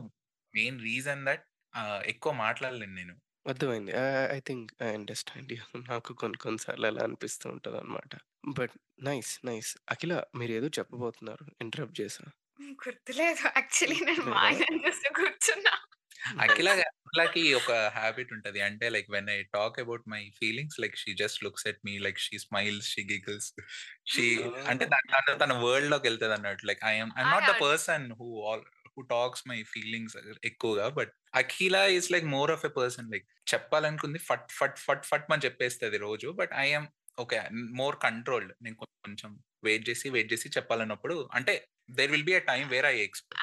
[0.53, 1.45] Main reason that
[2.07, 3.15] ఎక్కువ మాట్లాడలేను నేను.
[3.45, 3.91] అర్థమైంది.
[4.31, 5.59] I think I understand you.
[5.91, 8.11] నాకు కొన్ని కొన్ని సార్లు అలా అనిపిస్తూ ఉంటదనమాట.
[8.53, 9.33] But nice.
[9.45, 9.71] నైస్.
[9.89, 11.45] అఖిల మీరేదో చెప్పబోతున్నారు.
[11.61, 12.25] ఇంటరప్ట్ చేశా.
[12.79, 13.43] గుర్తులేదు.
[13.49, 14.65] యాక్చువల్లీ నేను మా లేదా?
[14.65, 15.73] ఆయనని చూస్తూ కూర్చున్నా.
[16.45, 16.69] అఖిల
[17.07, 18.59] అఖిలకి ఒక హాబిట్ ఉంటది.
[18.61, 22.19] అంటే like when I talk about my feelings like she just looks at me like
[22.19, 23.49] she smiles, she giggles.
[24.13, 24.25] She
[24.71, 24.95] అంటే ఓహ్!
[25.43, 25.53] తన
[26.11, 26.65] ఎళ్తదన్నట్టు.
[26.65, 30.17] Like I am I am I not the person who all who talks my feelings
[30.43, 30.87] ఎక్కువగా.
[30.99, 35.45] But Akhila is like more of a person like చెప్పాలనుకుంది ఫట్ ఫట్ ఫట్ ఫట్ మని
[35.47, 36.29] చెప్పేస్తది రోజు.
[36.41, 37.37] But I am okay.
[37.81, 38.53] More controlled.
[38.61, 39.31] నేను కొంచెం
[39.63, 41.53] వెయిట్ చేసి, వెయిట్ చేసి చెప్పాలన్నప్పుడు అంటే
[41.89, 43.33] there will be a time where I express.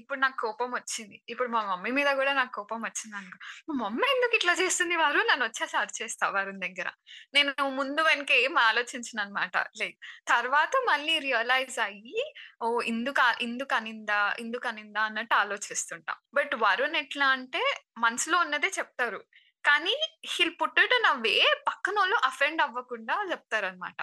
[0.00, 1.16] ఇప్పుడు నాకు కోపం వచ్చింది.
[1.28, 5.44] ఇప్పుడు మా మమ్మీ మీద గూడా నాకు కోపం వచ్చిందనుకో, మా మమ్మీ ఎందుకు ఇట్లా చేస్తుంది వరుణ్ అని
[5.44, 6.88] వచ్చేసి అరిచేస్తా వరుణ్ దగ్గర.
[7.34, 9.54] నేను ముందు వెనక ఏం ఆలోచించననమాట.
[9.80, 12.24] లైక్ తర్వాత మళ్ళీ రియలైజ్ అయ్యి
[12.62, 12.80] ఓహ్!
[12.86, 16.14] ఇందుక ఇందుకనిందా, ఇందుకనిందా అన్నట్టు ఆలోచిస్తుంటా.
[16.34, 17.62] బట్ వరుణ్ ఎట్లా అంటే
[17.98, 19.20] మనసులో ఉన్నదే చెప్తారు.
[19.64, 19.94] కానీ
[20.28, 21.34] he'll put it in a way
[21.68, 23.98] పక్కనోళ్ళు offend అవ్వకుండా చెప్తారనమాట.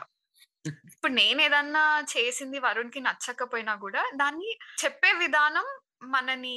[0.90, 5.68] ఇప్పుడు నేను ఏదన్నా చేసింది వరుణ్కి నచ్చకపోయినా కూడా దాన్ని చెప్పే విధానం
[6.10, 6.56] మనని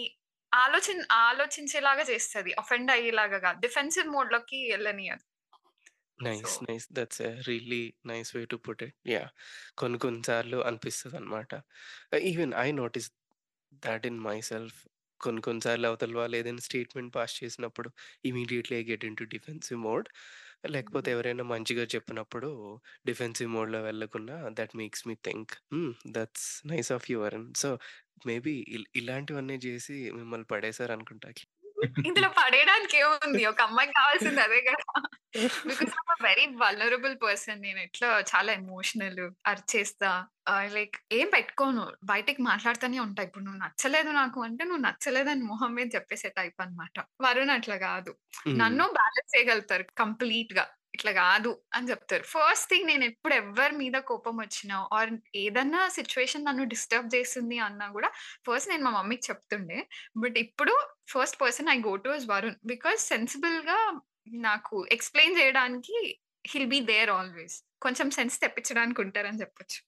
[0.52, 0.92] ఆలోచి
[1.22, 3.58] ఆలోచించేలాగా చేస్తుంది అఫెండ్ అయ్యేలాగా గాదు.
[3.60, 5.24] డిఫెన్సివ్ మోడ్‌లోకి వెళ్ళనియదు
[6.18, 6.54] nice.
[6.66, 6.86] Nice.
[6.92, 8.96] That's a really nice way to put it.
[9.06, 9.22] Yeah
[9.76, 10.58] కొన్ని కొన్ని సార్లు
[11.18, 11.52] అనమాట
[12.30, 13.08] even I notice
[13.82, 14.78] that in myself.
[15.20, 17.88] కొన్ని కొన్ని సార్లు అవతల వాళ్ళు ఏదైనా స్టేట్మెంట్ పాస్ చేసినప్పుడు
[18.24, 20.06] immediately I get into defensive mode.
[20.64, 22.48] లేకపోతే ఎవరైనా మంచిగా చెప్పినప్పుడు
[23.06, 25.52] డిఫెన్సివ్ మోడ్‌లో వెళ్ళకుండా that makes me think
[26.12, 27.18] that's nice of you
[27.56, 27.70] so,
[28.26, 31.28] maybe ఇల్ ఇలాంటివన్నీ చేసి మిమ్మల్ని పడేశారు అనుకుంటా
[32.04, 33.42] ఇందులో పడేయడానికి ఏముంది?
[33.46, 34.86] ఒక అమ్మాయికి కావాల్సింది అదే గదా!
[35.68, 37.60] Because I am a very vulnerable person.
[37.62, 40.10] నేను ఎట్లా చాలా ఎమోషనల్ అరిచేస్తా.
[40.70, 41.82] లైక్ ఏం పెట్టుకోను.
[42.04, 43.22] బయటికి మాట్లాడుతూనే ఉంటా.
[43.22, 46.96] ఇప్పుడు నువ్వు నచ్చలేదు నాకు అంటే నువ్వు నచ్చలేదని మొహం మీద చెప్పేసే టైప్ అన్నమాట.
[47.22, 47.76] వరుణ్ అట్లా.
[48.40, 48.56] హ్మ్.
[48.60, 50.64] నన్ను బ్యాలెన్స్ చేయగలుగుతారు కంప్లీట్‌గా.
[50.94, 52.24] ఇట్లా కాదు అని చెప్తారు.
[52.26, 57.88] ఫస్ట్ థింగ్ నేను ఎప్పుడు ఎవరి మీద కోపం వచ్చినా ఆర్ ఏదన్నా సిచ్యువేషన్ నన్ను డిస్టర్బ్ చేస్తుంది అన్నా
[57.88, 58.10] కూడా
[58.46, 59.80] ఫస్ట్ నేను మా మమ్మీకి చెప్తుండే.
[60.16, 60.74] బట్ ఇప్పుడు
[61.10, 62.58] first person I go to is Varun.
[62.64, 63.78] Because సెన్సిబుల్గా
[64.38, 65.96] నాకు ఎక్స్‌ప్లెయిన్ చేయడానికి
[66.46, 67.56] హిల్ బీ దేర్ ఆల్‌వేస్.
[67.82, 69.80] కొంచెం సెన్స్ తెప్పించడానికి ఉంటారని చెప్పొచ్చు.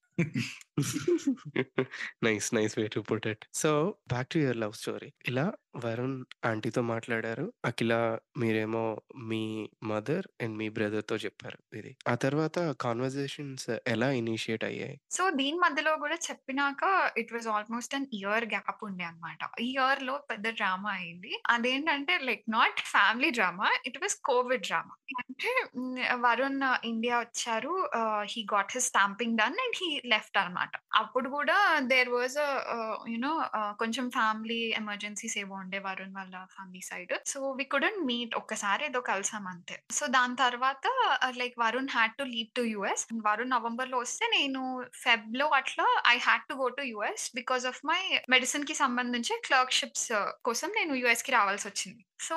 [2.24, 2.54] Nice.
[2.54, 3.44] Nice way to put it.
[3.54, 3.70] So,
[4.08, 5.12] back to your love story.
[5.26, 7.44] ఇలా వరుణ్ ఆంటీతో మాట్లాడారు.
[7.64, 7.92] అఖిల
[8.40, 8.84] మీరేమో
[9.28, 9.42] మీ
[9.90, 11.92] మదర్ అండ్ మీ బ్రదర్‌తో చెప్పారు ఇది.
[12.06, 14.96] ఆ తర్వాత కన్వర్జేషన్స్ ఎలా ఇనిషియేట్ అయ్యాయి?
[15.10, 16.82] సో, దీని మధ్యలో గూడా చెప్పినాక
[17.20, 19.40] it was almost an year gap ఉండే అన్నమాట.
[19.60, 21.32] ఈ ఇయర్‌లో పెద్ద డ్రామా అయింది.
[21.50, 23.68] అదేంటంటే like not family drama.
[23.88, 24.94] It was covid drama.
[25.22, 26.58] అంటే హ్మ్, వరుణ్
[26.90, 27.72] ఇండియా వచ్చారు.
[28.00, 30.72] ఆహ్, he got his stamping done and he left అన్నమాట.
[31.02, 31.58] అప్పుడు గూడా
[31.92, 36.82] there was you know ah, you know ah, కొంచెం ఫ్యామిలీ ఎమర్జెన్సీస్ ఏవో ఉండే వరుణ్ వాళ్ళ family
[36.90, 39.76] side so we couldn't meet ఒక్కసారి ఏదో కలిసాం అంతే.
[39.98, 40.84] సో దాని తర్వాత
[41.22, 44.62] uh, like Varun had to leave to US Varun నవంబర్లో వస్తే నేను
[45.04, 50.26] ఫెబ్లో అట్లా I had to go to US because of my మెడిసిన్కి సంబంధించి క్లర్క్షిప్స్ uh,
[50.42, 52.02] కోసం నేను యుఎస్కి రావాల్సి వచ్చింది.
[52.20, 52.36] సో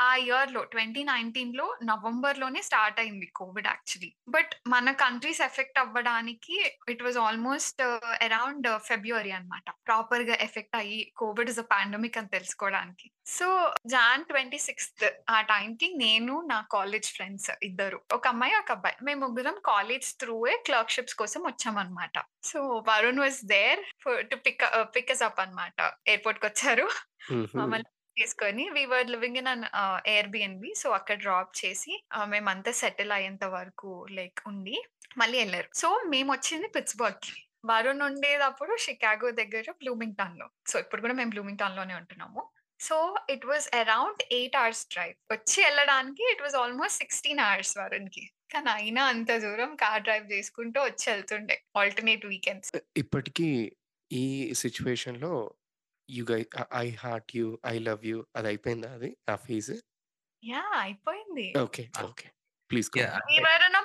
[0.00, 6.56] ఆ ఇయర్లో ట్వంటీ నైన్టీన్లో నవంబర్లోనే స్టార్ట్ అయింది కోవిడ్ యాక్చువల్లీ బట్ మన కంట్రీస్ ఎఫెక్ట్ అవ్వడానికి
[6.88, 7.82] it was almost
[8.26, 12.30] around February అనమాట ప్రాపర్గా ఎఫెక్ట్ అయ్యి కోవిడ్ ఇస్ అ పాండమిక్ అని
[12.66, 13.06] తెలుసుకోవడానికి.
[13.36, 13.46] సో
[13.92, 17.98] జాన్ ట్వంటీ సిక్స్త్ ఆ టైంకి నేను నా కాలేజ్ ఫ్రెండ్స్ ఇద్దరు.
[18.16, 18.96] ఒక అమ్మాయి ఒక అబ్బాయి.
[19.08, 20.36] మేము ముగ్గురం కాలేజ్ త్రూ
[20.68, 22.16] క్లర్క్షిప్స్ కోసం వచ్చామన్నమాట.
[22.50, 22.58] So
[22.90, 23.82] Varun was there
[24.30, 24.64] to pick
[24.96, 25.78] pick us up అనమాట
[26.12, 26.88] ఎయిర్పోర్ట్కి వచ్చారు.
[27.60, 29.64] మమ్మల్ని తీసుకొని we were living in an
[30.34, 31.94] Airbnb so అక్కడ డ్రాప్ చేసి
[32.34, 34.76] మేమంతా సెటిల్ అయ్యేంత వరకు లైక్ ఉండి
[35.20, 35.68] మళ్ళీ వెళ్ళారు.
[35.82, 37.34] సో మేము వచ్చింది పిట్స్బర్గ్కి
[37.70, 40.46] వరుణ్ ఉండేటప్పుడు షికాగో దగ్గర బ్లూమింగ్టన్లో.
[40.70, 42.42] సో ఇప్పుడు కూడా మేము బ్లూమింగ్టన్లోనే ఉంటున్నాము.
[42.80, 45.14] So it was around eight hours drive.
[45.32, 50.82] వచ్చి వెళ్ళడానికి it was almost sixteen hours వరుణ్కి కానీ అయినా అంత దూరం కార్ డ్రైవ్ చేసుకుంటూ
[50.82, 52.70] వచ్చి వెళ్తుండే ఆల్టర్నేట్ వీకెండ్స్.
[52.96, 53.76] ఇప్పటికీ
[54.10, 55.32] ఈ సిచ్యువేషన్లో
[56.10, 59.16] you guy I heart you I love you అది అయిపోయిందా అది?
[59.30, 59.72] ఆ ఫేజ్?
[60.44, 61.58] యా అయిపోయింది.
[61.58, 62.28] Okay okay.
[62.70, 62.90] Please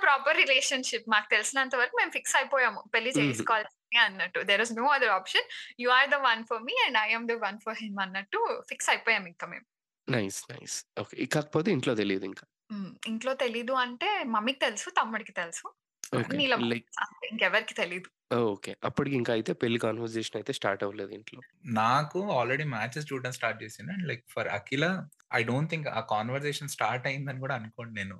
[0.03, 2.81] proper relationship మాకు తెలిసినంత వరకు మేము ఫిక్స్ అయిపోయాము.
[2.93, 4.39] పెళ్ళి చేసుకోవాల్సింది అన్నట్టు.
[4.39, 5.47] There is no other option
[5.79, 9.25] you are the one for me and I'm the one for him అన్నట్టు ఫిక్స్ అయిపోయాం
[9.33, 9.65] ఇంకా మేము.
[10.07, 12.45] నైస్ నైస్ ఓకే కాకపోతే ఇంట్లో తెలియదు ఇంకా.
[13.07, 15.67] ఇంట్లో తెలీదు అంటే మమ్మీకి తెలుసు తమ్ముడికి తెలుసు.
[17.31, 18.07] ఇంకెవరికి తెలీదు.
[18.51, 21.39] ఓకే అప్పటికి ఇంకా అయితే పెళ్ళి కాన్వర్జేషన్ అయితే స్టార్ట్ అవ్వలేదు ఇంట్లో.
[21.65, 24.85] నాకు ఆల్రెడీ మ్యాచెస్ చూడడం స్టార్ట్ చేసింది and like for Akhila
[25.37, 28.17] I don't think ఆ కాన్వర్జేషన్ స్టార్ట్ అయిందని కూడా అనుకోండి నేను.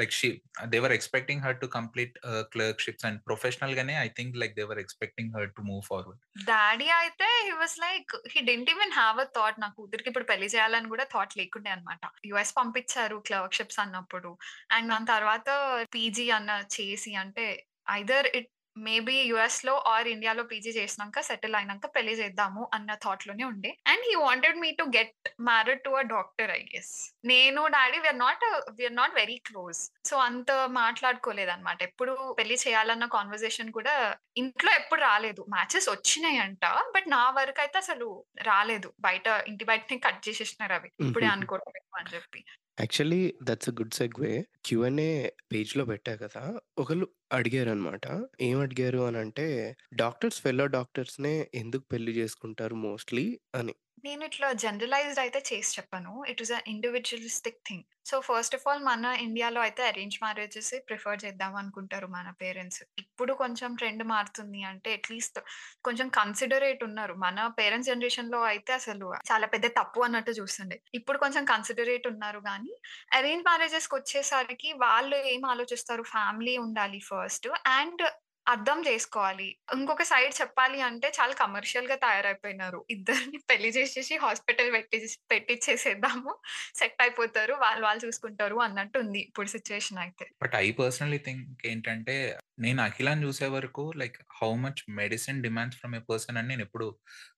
[0.00, 0.30] Like she
[0.74, 2.14] they were expecting her to complete
[2.54, 6.20] clerkships and professional గానే I think like they were expecting her to move forward.
[6.52, 10.48] Daddy అయితే he was like he didn't even have a thought నా కూతురికి ఇప్పుడు పెళ్ళి
[10.54, 14.32] చేయాలని కూడా thought లేకుండే అనమాట యుఎస్ పంపించారు క్లర్క్షిప్స్ అన్నప్పుడు.
[14.76, 15.48] అండ్ దాని తర్వాత
[15.96, 17.46] పీజీ అన్న చేసి అంటే
[17.90, 23.70] ఐదర్ ఇట్ మేబీ యుఎస్లో ఆర్ ఇండియాలో పీజీ చేసినాక సెటిల్ అయినాక పెళ్ళి చేద్దాము అన్న థాట్లోనే ఉండే.
[23.86, 26.92] And he wanted me to get married to a doctor I guess
[27.24, 31.82] నేను daddy we are not we are not very close so అంత మాట్లాడుకోలేదన్నమాట.
[31.82, 33.94] ఎప్పుడు పెళ్ళి చేయాలన్న కాన్వర్జేషన్ కూడా
[34.36, 35.46] ఇంట్లో ఎప్పుడు రాలేదు.
[35.48, 38.08] మ్యాచెస్ వచ్చినాయంట బట్ నా వరకు అయితే అసలు
[38.42, 38.92] రాలేదు.
[39.00, 40.90] బయట ఇంటి బయటనే కట్ చేసేసినారు అవి.
[41.00, 41.26] ఇప్పుడే.
[41.26, 42.40] అనుకోవట్లేదు అని చెప్పి.
[42.78, 44.30] Actually that's a good segue.
[44.64, 45.10] QnA
[45.52, 46.42] పేజ్లో పెట్టా కదా
[46.78, 48.06] ఒకళ్ళు అడిగారు అనమాట
[48.40, 49.46] ఏం అడిగారు అని అంటే
[49.94, 53.26] డాక్టర్స్ ఫెలో డాక్టర్స్ నే ఎందుకు పెళ్ళి చేసుకుంటారు మోస్ట్లీ?
[53.54, 53.74] అని.
[54.04, 56.12] నేను ఇట్లా జనరలైజ్డ్ అయితే చేసి చెప్పను.
[56.30, 61.22] It is a individualistic thing so first of all మన ఇండియాలో అయితే అరేంజ్ మ్యారేజెస్ ప్రిఫర్
[61.22, 65.38] చేద్దాం అనుకుంటారు మన పేరెంట్స్ ఇప్పుడు కొంచెం ట్రెండ్ మారుతుంది అంటే అట్లీస్ట్
[65.86, 67.14] కొంచెం కన్సిడరేట్ ఉన్నారు.
[67.24, 70.78] మన పేరెంట్స్ జనరేషన్లో అయితే అసలు చాలా పెద్ద తప్పు అన్నట్టు చూస్తుండే.
[71.00, 72.74] ఇప్పుడు కొంచెం కన్సిడరేట్ ఉన్నారు కానీ
[73.18, 76.04] అరేంజ్ మ్యారేజెస్కి వచ్చేసరికి వాళ్ళు ఏం ఆలోచిస్తారు?
[76.14, 78.04] ఫ్యామిలీ ఉండాలి ఫస్ట్ అండ్
[78.46, 79.46] అర్థం చేసుకోవాలి.
[79.74, 82.80] ఇంకొక సైడ్ చెప్పాలి అంటే చాలా కమర్షియల్గా తయారైపోయినారు.
[82.94, 84.98] ఇద్దరిని పెళ్ళి చేసేసి హాస్పిటల్ పెట్టి
[85.32, 86.32] పెట్టించేసేద్దాము
[86.80, 87.54] సెట్ అయిపోతారు.
[87.64, 90.26] వాళ్ళు వాళ్ళు చూసుకుంటారు అన్నట్టు ఉంది ఇప్పుడు సిచ్యువేషన్ అయితే.
[90.42, 92.16] బట్ ఐ పర్సనలీ థింక్ ఏంటంటే
[92.64, 96.88] నేను అఖిలాని చూసే వరకు like how much medicine demands from a person అని నేను ఎప్పుడు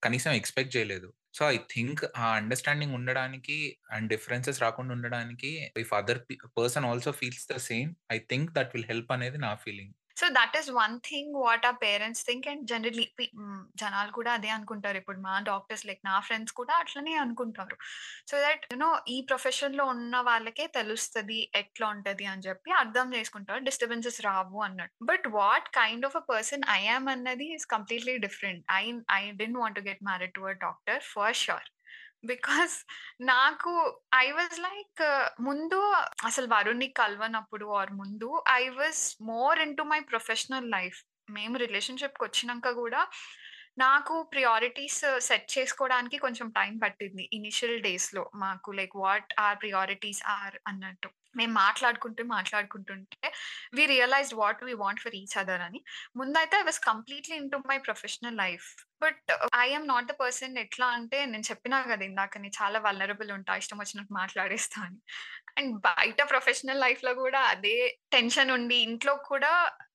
[0.04, 1.08] కనీసం ఎక్స్పెక్ట్ చేయలేదు.
[1.38, 3.56] సో ఐ థింక్ ఆ అండర్స్టాండింగ్ ఉండడానికి
[3.92, 5.50] అండ్ డిఫరెన్సెస్ రాకుండా ఉండడానికి
[5.84, 6.20] if other
[6.58, 9.94] person also feels the same I think that will help అనేది నా feeling.
[10.16, 13.06] So that is one thing what ఆ పేరెంట్స్ థింక్ అండ్ జనరలీ
[13.82, 14.96] జనాలు కూడా అదే అనుకుంటారు.
[15.02, 17.76] ఇప్పుడు మా డాక్టర్స్ లైక్ నా ఫ్రెండ్స్ కూడా అట్లనే అనుకుంటారు.
[18.30, 23.62] సో దట్ యునో ఈ ప్రొఫెషన్లో ఉన్న వాళ్ళకే తెలుస్తుంది ఎట్లా ఉంటది అని చెప్పి అర్థం చేసుకుంటారు.
[23.68, 24.96] డిస్టర్బెన్సెస్ రావు అన్నట్టు.
[25.12, 28.64] But what kind of a person I am అన్నది is completely different.
[28.80, 28.84] I
[29.20, 31.66] I didn't want to get married to a doctor for sure
[32.26, 32.74] because
[33.20, 33.72] నాకు
[34.14, 35.02] ఐ వాజ్ లైక్
[35.40, 35.80] ముందు
[36.24, 42.70] అసలు వరుణ్ని కలవనప్పుడు ఆర్ ముందు I was more into my professional life మేము రిలేషన్షిప్కి వచ్చినాక
[42.70, 43.02] కూడా
[43.78, 48.30] నాకు ప్రియారిటీస్ సెట్ చేసుకోవడానికి కొంచెం టైం పట్టింది ఇనిషియల్ డేస్లో.
[48.34, 51.08] మాకు like what are priorities are అన్నట్టు.
[51.36, 53.32] మేము మాట్లాడుకుంటూ మాట్లాడుకుంటుంటే
[53.74, 55.80] we realised what we want for each other అని.
[56.16, 58.68] ముందైతే I was completely into my professional life
[59.02, 63.56] but I'm not the person ఎట్లా అంటే నేను చెప్పినా కదా ఇందాక నేను చాలా వల్నరబుల్ ఉంటా
[63.56, 64.98] ఇష్టం వచ్చినట్టు మాట్లాడేస్తా అని.
[65.58, 67.76] అండ్ బయట ప్రొఫెషనల్ లైఫ్లో కూడా అదే
[68.12, 69.52] టెన్షన్ ఉండి ఇంట్లో కూడా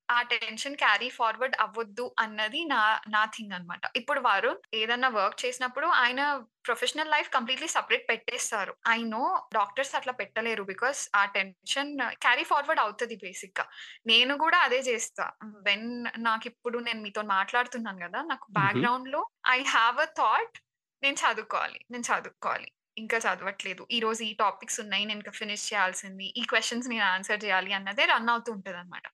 [0.10, 5.88] ఆ టెన్షన్ క్యారీ ఫార్వర్డ్ అవ్వద్దు అన్నది నా నా థింగ్ అనమాట ఇప్పుడు వారు ఏదన్నా వర్క్ చేసినప్పుడు
[5.98, 6.22] ఆయన
[6.64, 12.82] ప్రొఫెషనల్ లైఫ్ కంప్లీట్లీ సపరేట్ పెట్టేస్తారు ఐ నో డాక్టర్స్ అట్లా పెట్టలేరు బికాస్ ఆ టెన్షన్ క్యారీ ఫార్వర్డ్
[12.82, 13.66] అవుతుంది బేసిక్గా
[14.06, 15.28] నేను కూడా అదే చేస్తా
[15.66, 15.88] వెన్
[16.22, 20.58] నాకు ఇప్పుడు నేను మీతో మాట్లాడుతున్నాను కదా నాకు బ్యాక్గ్రౌండ్లో ఐ హ్యావ్ అ థాట్
[21.04, 21.80] నేను చదువుకోవాలి.
[21.90, 22.68] నేను చదువుకోవాలి.
[22.98, 23.88] ఇంకా చదవట్లేదు.
[23.92, 25.06] ఈరోజు ఈ టాపిక్స్ ఉన్నాయి.
[25.06, 26.26] నేను ఇంకా ఫినిష్ చేయాల్సింది.
[26.38, 29.06] ఈ క్వెషన్స్ నేను ఆన్సర్ చేయాలి అన్నదే రన్ అవుతూ ఉంటదనమాట.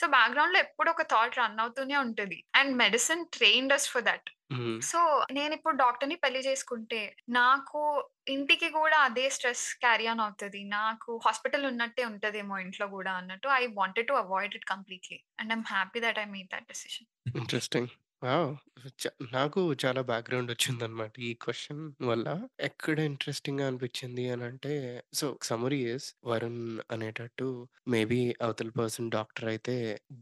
[0.00, 2.44] సో, బ్యాక్‌గ్రౌండ్‌లో ఎప్పుడో ఒక థాట్ రన్ అవుతూనే ఉంటది.
[2.54, 4.10] And medicine trained us for.
[4.50, 4.80] Hmm.
[4.82, 4.98] So,
[5.32, 7.80] నేనిప్పుడు డాక్టర్‌ని పెళ్ళి చేసుకుంటే, నాకు
[8.28, 10.64] ఇంటికి గూడా అదే స్ట్రెస్ క్యారీ ఆన్ అవుతది.
[10.72, 15.24] నాకు హాస్పిటల్ ఉన్నట్టే ఉంటదేమో ఇంట్లో గూడా అన్నట్టు I wanted to avoid it completely.
[15.38, 17.08] And I am happy that I made that decision.
[17.34, 17.90] Interesting.
[18.22, 18.50] Wow!
[18.96, 22.26] చ నాకు చాలా బ్యాక్‌గ్రౌండ్ వచ్చిందనమాట ఈ క్వెషన్ వల్ల.
[22.66, 24.72] ఎక్కడ ఇంట్రెస్టింగ్‌గా అనిపించింది అనంటే
[25.18, 27.48] సో, సమ్మరీ ఈస్ వరుణ్ అనేటట్టు
[27.92, 29.76] మేబీ అవతల పర్సన్ డాక్టర్ అయితే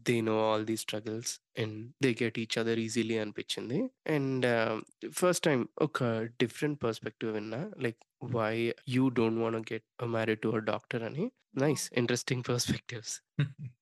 [0.05, 3.79] they know all the struggles and they get each other easily అనిపించింది.
[4.15, 4.45] అండ్
[5.15, 5.99] ఫస్ట్ టైమ్ ఒక
[6.41, 7.61] డిఫరెంట్ పర్స్పెక్టివ్ విన్నా.
[7.85, 7.99] Like
[8.35, 8.53] why
[8.89, 11.25] you don't want get married to a doctor అని.
[11.59, 13.13] Nice interesting perspectives.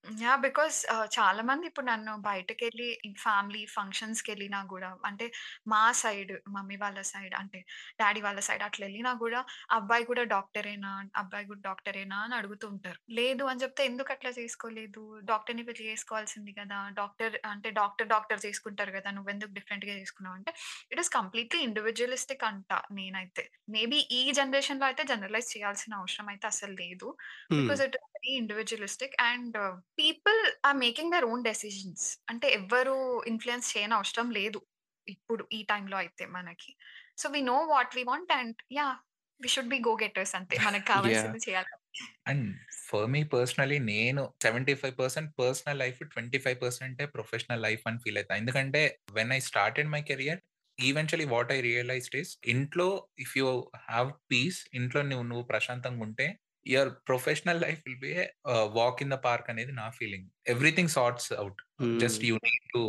[0.44, 2.88] Because ah, చాలా మంది ఇప్పుడు నన్ను బయటకెళ్ళి
[3.22, 5.26] family ఫంక్షన్స్‌కెళ్ళినా గూడా అంటే
[5.68, 7.60] మా సైడ్ మమ్మీ వాళ్ళ సైడ్ అంటే
[8.00, 9.40] డ్యాడీ వాళ్ళ సైడ్ అట్లా ఎళ్ళినా గూడా
[9.72, 10.92] అబ్బాయి కూడా డాక్టరేనా?
[11.22, 12.18] అబ్బాయి కూడా డాక్టరేనా?
[12.26, 13.00] అని అడుగుతూ ఉంటారు.
[13.14, 15.04] లేదు అని చెప్తే ఎందుకు అట్లా చేసుకోలేదు?
[15.32, 16.80] డాక్టర్‌ని పెళ్ళి చేసుకోవాల్సింది కదా!
[17.00, 19.10] డాక్టర్ అంటే డాక్టర్ డాక్టర్ చేసుకుంటారు కదా!
[19.16, 20.52] నువ్వెందుకు డిఫరెంట్‌గా చేసుకున్నావు అంటే
[20.92, 23.44] ఇట్ ఈస్ కంప్లీట్‌లీ ఇండివిడ్యువలిస్టిక్ అంట నేనైతే.
[23.76, 27.10] మేబీ ఈ జనరేషన్‌లో అయితే జనరలైజ్ చేయాల్సిన అవసరం అయితే అసలు లేదు.
[27.58, 29.58] Because it very individualistic and
[30.00, 32.04] people are making their own decisions.
[32.32, 32.98] అంటే ఎవ్వరు
[33.32, 34.62] ఇన్‌ఫ్లూయెన్స్ చేయనవసరం లేదు.
[35.08, 36.72] ఇప్పుడు ఈ టైంలో అయితే మనకి.
[37.18, 38.98] So, we know what we want and yeah!
[39.42, 40.58] We should be go getters అంతే.
[40.62, 40.88] మనకు!
[40.94, 41.74] కావాల్సింది చేయాలి.
[42.28, 42.46] అండ్
[42.88, 48.34] ఫర్ మీ పర్సనల్లీ నేను 75% పర్సనల్ లైఫ్, 25% ప్రొఫెషనల్ లైఫ్ అని ఫీల్ అయితా.
[48.36, 48.82] ఎందుకంటే
[49.14, 50.42] when I started my career
[50.78, 52.88] eventually what I realised is ఇంట్లో
[53.20, 53.48] if you
[53.90, 56.28] have peace ఇంట్లో నువ్వు నువ్వు ప్రశాంతంగా ఉంటే
[56.66, 58.12] your professional life will be
[58.80, 60.28] walk in the park అనేది నా feeling.
[60.54, 61.62] Everything sorts out.
[62.04, 62.24] Just.
[62.30, 62.84] You need to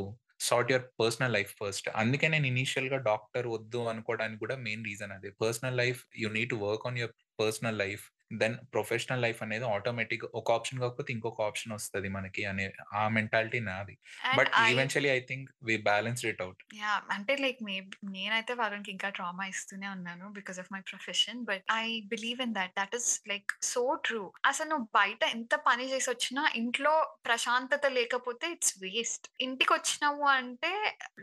[0.47, 1.87] sort your personal life first.
[2.01, 5.31] అందుకే నేను ఇనీషియల్‌గా డాక్టర్ వద్దు అనుకోవడానికి కూడా మెయిన్ రీజన్ అదే.
[5.45, 8.05] Personal life you need to work on your personal life.
[8.35, 13.61] Then professional life అనేది ఆటోమేటిక్‌గా ఒక ఆప్షన్ కాకపోతే ఇంకొక ఆప్షన్ వస్తది మనకి అనే ఆ మెంటాలిటీ
[13.69, 13.97] నాది.
[14.33, 16.63] But I eventually I think we balanced it out.
[16.77, 17.03] Yeah!
[17.15, 21.41] అంటే లైక్ మేబ్ నేనైతే వరుణ్‌కి ఇంకా ట్రామా ఇస్తూనే ఉన్నాను because of my profession.
[21.49, 22.73] But I believe in that.
[22.79, 24.23] That is like so true.
[24.51, 26.95] అసలు నువ్వు బయట ఎంత పని చేసొచ్చినా ఇంట్లో
[27.29, 29.27] ప్రశాంతత లేకపోతే ఇట్స్ వేస్ట్.
[29.47, 30.73] ఇంటికొచ్చినావు అంటే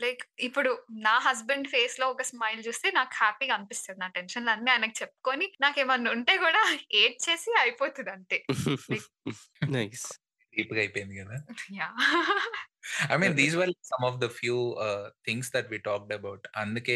[0.03, 0.71] లైక్ ఇప్పుడు
[1.01, 3.99] నా హస్బెండ్ ఫేస్‌లో ఒక స్మైల్ చూస్తే నాకు హ్యాపీగా అనిపిస్తది.
[3.99, 6.63] నా టెన్షన్‌లన్నీ ఆయనకి చెప్పుకొని నాకేమన్నా ఉంటే కూడా
[7.01, 8.39] ఏడ్చేసి అయిపోతది అంతే.
[9.69, 10.07] నైస్.
[10.53, 11.37] డీప్‌గా అయిపోయింది కదా!
[11.73, 11.99] Yeah!
[13.11, 14.55] I mean these were some of the few
[15.27, 16.45] things that we talked about.
[16.61, 16.95] అందుకే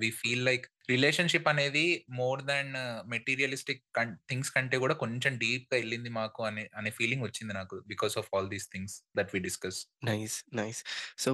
[0.00, 1.84] వి ఫీల్ లైక్ రిలేషన్‌షిప్ అనేది
[2.20, 2.72] మోర్ దాన్
[3.14, 3.82] మెటీరియలిస్టిక్
[4.30, 8.50] థింగ్స్ కంటే కూడా కొంచెం డీప్‌గా ఎళ్ళింది మాకు అనే అనే ఫీలింగ్ వచ్చింది నాకు because of all
[8.54, 9.80] these things that we discuss.
[10.04, 10.36] Nice.
[10.54, 10.80] Nice.
[11.18, 11.30] So,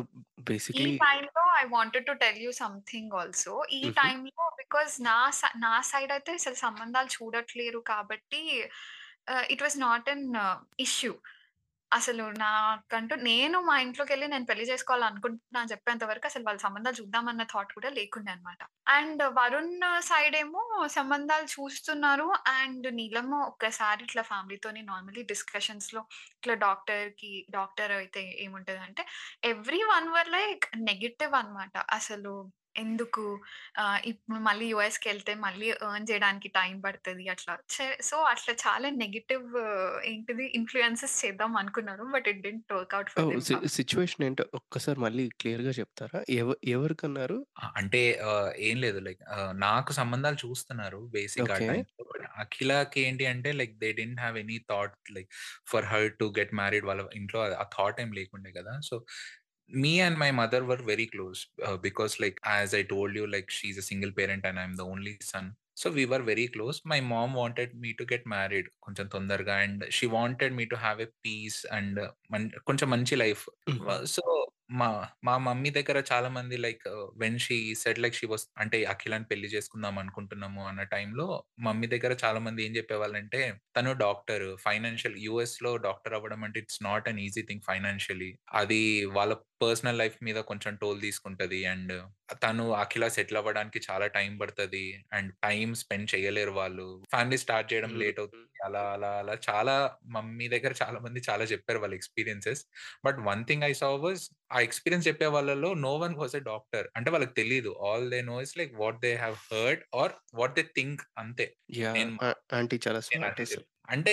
[0.76, 3.54] ఈ బేసిక్‌లీ టైంలో I wanted to tell you something also.
[3.78, 3.92] ఈ హుహు.
[3.98, 5.16] టైంలో బికాస్ నా
[5.64, 8.40] నా సైడ్ అయితే అసలు సంబంధాలు చూడట్లేరు కాబట్టి
[9.52, 10.26] it was not an
[10.84, 11.12] issue.
[11.92, 17.44] అసలు నాకంటూ నేను మా ఇంట్లోకి వెళ్ళి నేను పెళ్ళి చేసుకోవాలనుకుంటున్నా చెప్పేంత వరకు అసలు వాళ్ళ సంబంధాలు చూద్దామన్న
[17.52, 18.60] థాట్ కూడా లేకుండే అనమాట.
[18.96, 19.76] అండ్ వరుణ్
[20.10, 20.62] సైడ్ ఏమో
[20.96, 22.28] సంబంధాలు చూస్తున్నారు.
[22.56, 24.82] అండ్ నీలమ్మ ఒక్కసారి ఇట్లా ఫ్యామిలీతోని
[25.32, 26.02] డిస్కషన్స్లో
[26.38, 29.04] ఇట్లా డాక్టర్కి డాక్టర్ అయితే ఏముంటదంటే
[29.52, 31.76] everyone were like negative అనమాట.
[31.98, 32.34] అసలు
[32.74, 33.24] ఎందుకు
[33.78, 37.54] ఆహ్, ఇప్పుడు మళ్ళీ యూఎస్‌కెళ్తే మళ్ళీ ఎర్న్ చేయడానికి టైం పడతది అట్లా.
[37.74, 39.46] చే సో, అట్లా చాలా నెగెటివ్
[40.06, 42.06] ఏంటిది ఇన్‌ఫ్లుయెన్సెస్ చేద్దాం అనుకున్నారు.
[42.14, 43.32] But it didn't work out for oh!
[43.32, 43.68] Them C పాపం.
[43.74, 46.20] సిట్యుయేషన్ ఏంటో ఒక్కసారి మళ్ళీ క్లియర్‌గా చెప్తారా?
[46.36, 47.38] ఎవ ఎవరికన్నారు?
[47.56, 47.66] ఆ!
[47.78, 51.68] అంటే ఆహ్, ఏం లేదు లైక్ ఆహ్, నాకు సంబంధాలు చూస్తున్నారు బేసిక్‌గా ఆ ఓకే.
[51.68, 52.04] టైంలో.
[52.12, 55.28] బట్ అఖిలకి ఏంటి అంటే like they didn't have any thought like
[55.70, 58.74] for her to get married వాళ్ళ ఇంట్లో ఆ థాట్ ఏం లేకుండే కదా!
[58.82, 58.94] So,
[59.70, 63.50] me and my mother were very close ah, because like as I told you like
[63.52, 65.50] she is a single parent and I am the only son.
[65.76, 66.78] So, we were very close.
[66.90, 70.98] My mom wanted me to get married కొంచెం తొందరగా and she wanted me to have
[71.00, 72.00] a peace and
[72.68, 73.44] కొంచెం మంచి life.
[73.66, 73.80] హుహు.
[73.86, 74.24] వ so,
[74.72, 74.86] మా
[75.22, 76.84] మా mummy దగ్గర చాలా మంది like
[77.16, 81.26] when she said like she was అంటే అఖిలని పెళ్ళి చేసుకుందాం అనుకుంటున్నాము అన్న టైంలో
[81.66, 83.40] మమ్మీ దగ్గర చాలా మంది ఏం చెప్పేవాళ్ళంటే
[83.76, 88.30] తను డాక్టర్ ఫైనాన్షియల్ యూఎస్‌లో డాక్టర్ అవ్వడం అంటే it's not an easy thing financially.
[88.54, 88.80] అది
[89.16, 91.60] వాళ్ళ పర్సనల్ లైఫ్ మీద కొంచెం టోల్ తీసుకుంటది.
[91.66, 91.92] అండ్
[92.42, 94.84] తను అఖిల సెటిల్ అవ్వడానికి చాలా టైం పడతది.
[95.12, 96.86] అండ్ టైమ్ స్పెండ్ చేయలేరు వాళ్ళు.
[97.10, 98.38] ఫ్యామిలీ స్టార్ట్ చేయడం లేట్ అవుతుంది.
[98.64, 99.76] అలా అలా అలా చాలా
[100.08, 102.62] మమ్మీ దగ్గర చాలా మంది చాలా చెప్పారు వాళ్ళ experiences.
[103.04, 106.88] But one thing I saw was ఆ ఎక్స్‌పీరియన్స్ చెప్పే వాళ్ళలో no one was a doctor.
[106.96, 107.72] అంటే వాళ్ళకి తెలీదు.
[107.82, 111.48] All they know is like what they have heard or what they think అంతే.
[112.52, 113.62] ఆంటీ చాలా
[113.92, 114.10] అంటే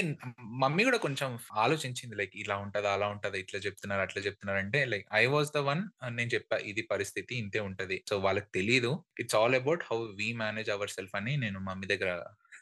[0.60, 2.16] మమ్మీ కూడా కొంచెం ఆలోచించింది.
[2.16, 2.94] లైక్ ఇలా ఉంటదా?
[2.94, 3.38] అలా ఉంటదా?
[3.38, 6.58] ఇట్లా చెప్తున్నారు, అట్లా చెప్తున్నారు అంటే like I was the one నేను చెప్పా.
[6.66, 8.00] ఇది పరిస్థితి ఇంతే ఉంటది.
[8.10, 8.92] సో వాళ్ళకి తెలీదు.
[9.20, 12.12] It's all about how we manage our self అని నేను మమ్మీ దగ్గర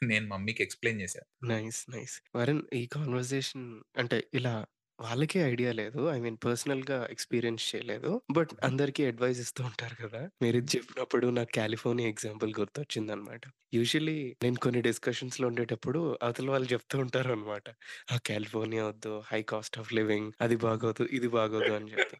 [0.04, 1.80] నేను మమ్మీకి ఎక్స్‌ప్లెయిన్ చేశాను నైస్.
[1.90, 2.16] నైస్.
[2.34, 3.66] వరన్ ఈ కన్వర్జేషన్
[3.96, 4.54] అంటే ఇలా
[4.98, 6.00] వాళ్ళకే ఐడియా లేదు.
[6.10, 8.10] ఐ మీన్ పర్సనల్గా ఎక్స్‌పీరియన్స్ చేయలేదు.
[8.36, 10.22] బట్ అందరికీ అడ్వైస్ ఇస్తూ ఉంటారు కదా!
[10.42, 13.42] మీరు చెప్పినప్పుడు నాకు కాలిఫోర్నియా ఎగ్జాంపుల్ గుర్తొచ్చిందనమాట.
[13.72, 17.66] యూజువల్లీ నేను కొన్ని డిస్కషన్స్లో ఉండేటప్పుడు అవతల వాళ్ళు చెప్తూ ఉంటారనమాట.
[18.08, 18.16] ఆ!
[18.28, 19.14] కాలిఫోర్నియా వద్దు.
[19.30, 22.18] హై కాస్ట్ ఆఫ్ లివింగ్ అది బాగోదు, ఇది బాగోదు అని చెప్పి.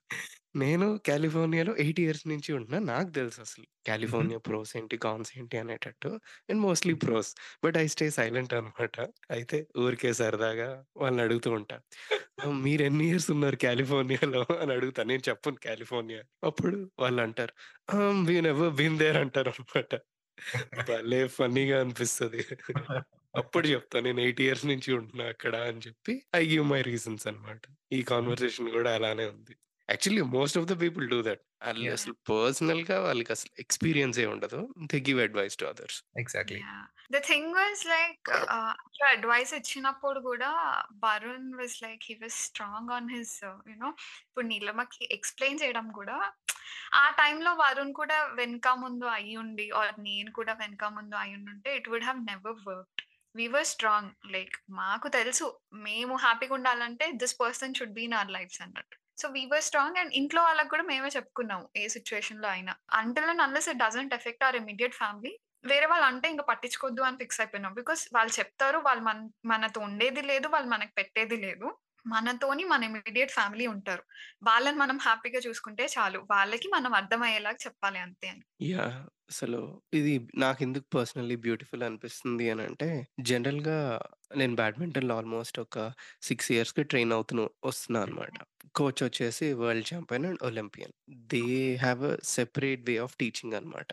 [0.54, 2.78] నేను కాలిఫోర్నియాలో 8 ఇయర్స్ నుంచి ఉంటున్నా.
[2.90, 3.64] నాకు తెలుససలు.
[4.02, 4.28] హుహు.
[4.28, 6.10] కాలిఫోర్నియా ప్రోస్ ఏంటి, కాన్స్ ఏంటి అనేటట్టు.
[6.48, 7.30] And mostly pros.
[7.64, 8.96] But I stay silent అనమాట.
[9.30, 11.76] అయితే ఊరికే సరదాగా వాళ్ళని అడుగుతూ ఉంటా.
[12.40, 15.02] ఆహ్, మీరెన్ని ఇయర్స్ ఉన్నారు కాలిఫోర్నియాలో అని అడుగుతా.
[15.04, 16.22] నేను చెప్పను కాలిఫోర్నియా.
[16.44, 17.54] అప్పుడు వాళ్ళంటారు,
[17.94, 19.92] ఆహ్, వి నెవర్ బీన్ దేర్ అంటారనమాట.
[20.86, 22.42] భలే ఫన్నీగా అనిపిస్తది.
[23.34, 27.62] అప్పుడు చెప్తా నేను 8 ఇయర్స్ నుంచి ఉంటున్నా అక్కడ అని చెప్పి ఐ గివ్ మై రీజన్స్ అనమాట.
[27.92, 28.38] ఈ హుహు.
[28.44, 29.54] కన్వర్జేషన్ గూడా అలానే ఉంది.
[29.88, 31.18] Actually most of the people do.
[31.68, 31.94] ఆళ్ళు యాహ్!
[31.94, 34.58] అసలు పర్సనల్‌గా వాళ్ళకసలు ఎక్స్‌పీరియన్సే ఉండదు.
[34.90, 35.98] They give advice to others.
[36.22, 36.60] Exactly.
[37.10, 38.28] The thing was like
[38.80, 40.50] అట్లా అడ్వైస్ ఇచ్చినప్పుడు గూడా
[41.04, 43.90] Varun was like he was strong on his you know
[44.22, 46.18] ఇప్పుడు నీలిమకి ఎక్స్‌ప్లెయిన్ చేయడం గూడా
[46.96, 52.08] ఆ టైంలో వరుణ్ కూడా వెనక ముందు అయ్యుండి ఆర్ నేను కూడా వెనక ముందు అయ్యుండుంటే it would
[52.08, 53.02] have never worked.
[53.34, 54.12] We were strong.
[54.34, 55.46] Like మాకు తెలుసు
[55.86, 58.97] మేము హ్యాపీగా ఉండాలంటే this person should be in our lives అన్నట్టు.
[59.18, 61.64] So we were strong and ఇంట్లో వాళ్ళకి కూడా మేమే చెప్పుకున్నాము.
[61.76, 62.72] ఏ సిట్యుయేషన్‌లో అయినా.
[63.00, 65.32] Until and unless it doesn't affect our immediate family
[65.64, 67.72] వేరే వాళ్ళు అంటే ఇంకా పట్టించుకోవద్దు అని ఫిక్స్ అయిపోయినాం.
[67.74, 68.78] బికాస్ వాళ్ళు చెప్తారు.
[68.80, 70.46] వాళ్ళు మన మనతో ఉండేది లేదు.
[70.48, 71.68] వాళ్ళు మనకు పెట్టేది లేదు.
[72.08, 74.04] మనతోని మన ఇమ్మీడియేట్ ఫ్యామిలీ ఉంటారు.
[74.44, 76.20] వాళ్ళని మనం హ్యాపీగా చూసుకుంటే చాలు.
[76.32, 78.44] వాళ్ళకి మనం అర్థమయ్యేలాగా చెప్పాలి అంతే అని.
[78.66, 78.98] యాహ్!
[79.30, 79.58] అసలు
[79.92, 82.88] ఇది నాకెందుకు పర్సనల్లీ బ్యూటిఫుల్ అనిపిస్తుంది అనంటే
[83.28, 83.76] జనరల్‌గా
[84.36, 85.76] నేను బ్యాడ్మింటన్‌లో ఆల్మోస్ట్ ఒక
[86.28, 87.34] 6 ఇయర్స్‌కి ట్రైన్ అవుతూ
[87.64, 88.34] వస్తున్నా అనమాట.
[88.74, 90.94] కోచ్ వచ్చేసి world champion and olympian.
[91.30, 91.44] They
[91.84, 93.88] have a separate way of teaching అనమాట.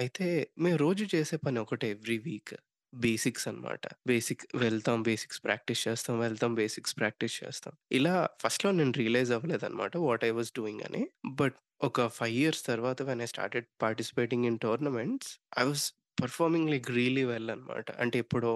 [0.00, 0.26] అయితే
[0.64, 2.54] మేము రోజు చేసే పని ఒకటే ఎవ్రీ వీక్.
[2.94, 3.80] బేసిక్స్ అనమాట.
[4.06, 7.74] బేసిక్ వెళ్తాం, బేసిక్స్ ప్రాక్టీస్ చేస్తాం, వెళ్తాం, బేసిక్స్ ప్రాక్టీస్ చేస్తాం.
[7.92, 11.02] ఇలా ఫస్ట్‌లో నేను రియలైజ్ అవ్వలేదనమాట వాట్ ఐ వాస్ డూయింగ్ అని.
[11.32, 15.86] బట్ ఒక ఫైవ్ ఇయర్స్ తర్వాత when I started participating in tournaments I was
[16.22, 17.90] performing like really well అనమాట.
[17.90, 18.52] అంటే ఎప్పుడో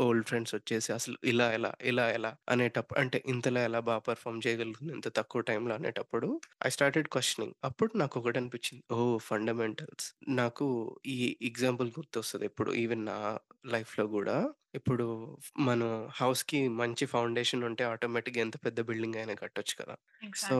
[0.00, 4.92] ఓల్డ్ ఫ్రెండ్స్ వచ్చేసి అసలు ఇలా ఎలా, ఇలా ఎలా అనేటప్పుడు అంటే ఇంతలా ఎలా బాగా పెర్ఫార్మ్ చేయగలుగుతుంది
[4.96, 6.28] ఇంత తక్కువ టైంలో అనేటప్పుడు
[6.62, 7.54] ఐ స్టార్టెడ్ క్వెషనింగ్.
[7.68, 8.84] అప్పుడు నాకొకటి అనిపించింది.
[8.94, 9.16] ఓహ్!
[9.26, 10.06] ఫండమెంటల్స్.
[10.38, 10.66] నాకు
[11.12, 11.16] ఈ
[11.48, 13.16] ఎగ్జాంపుల్ గుర్తొస్తది ఎప్పుడు ఈవెన్ నా
[13.66, 14.36] లైఫ్‌లో గూడా.
[14.74, 15.06] ఇప్పుడు
[15.68, 15.88] మనం
[16.18, 19.96] హౌస్‌కి మంచి ఫౌండేషన్ ఉంటే ఆటోమేటిక్‌గా ఎంత పెద్ద బిల్డింగ్ అయినా కట్టొచ్చు కదా!
[20.42, 20.56] సో.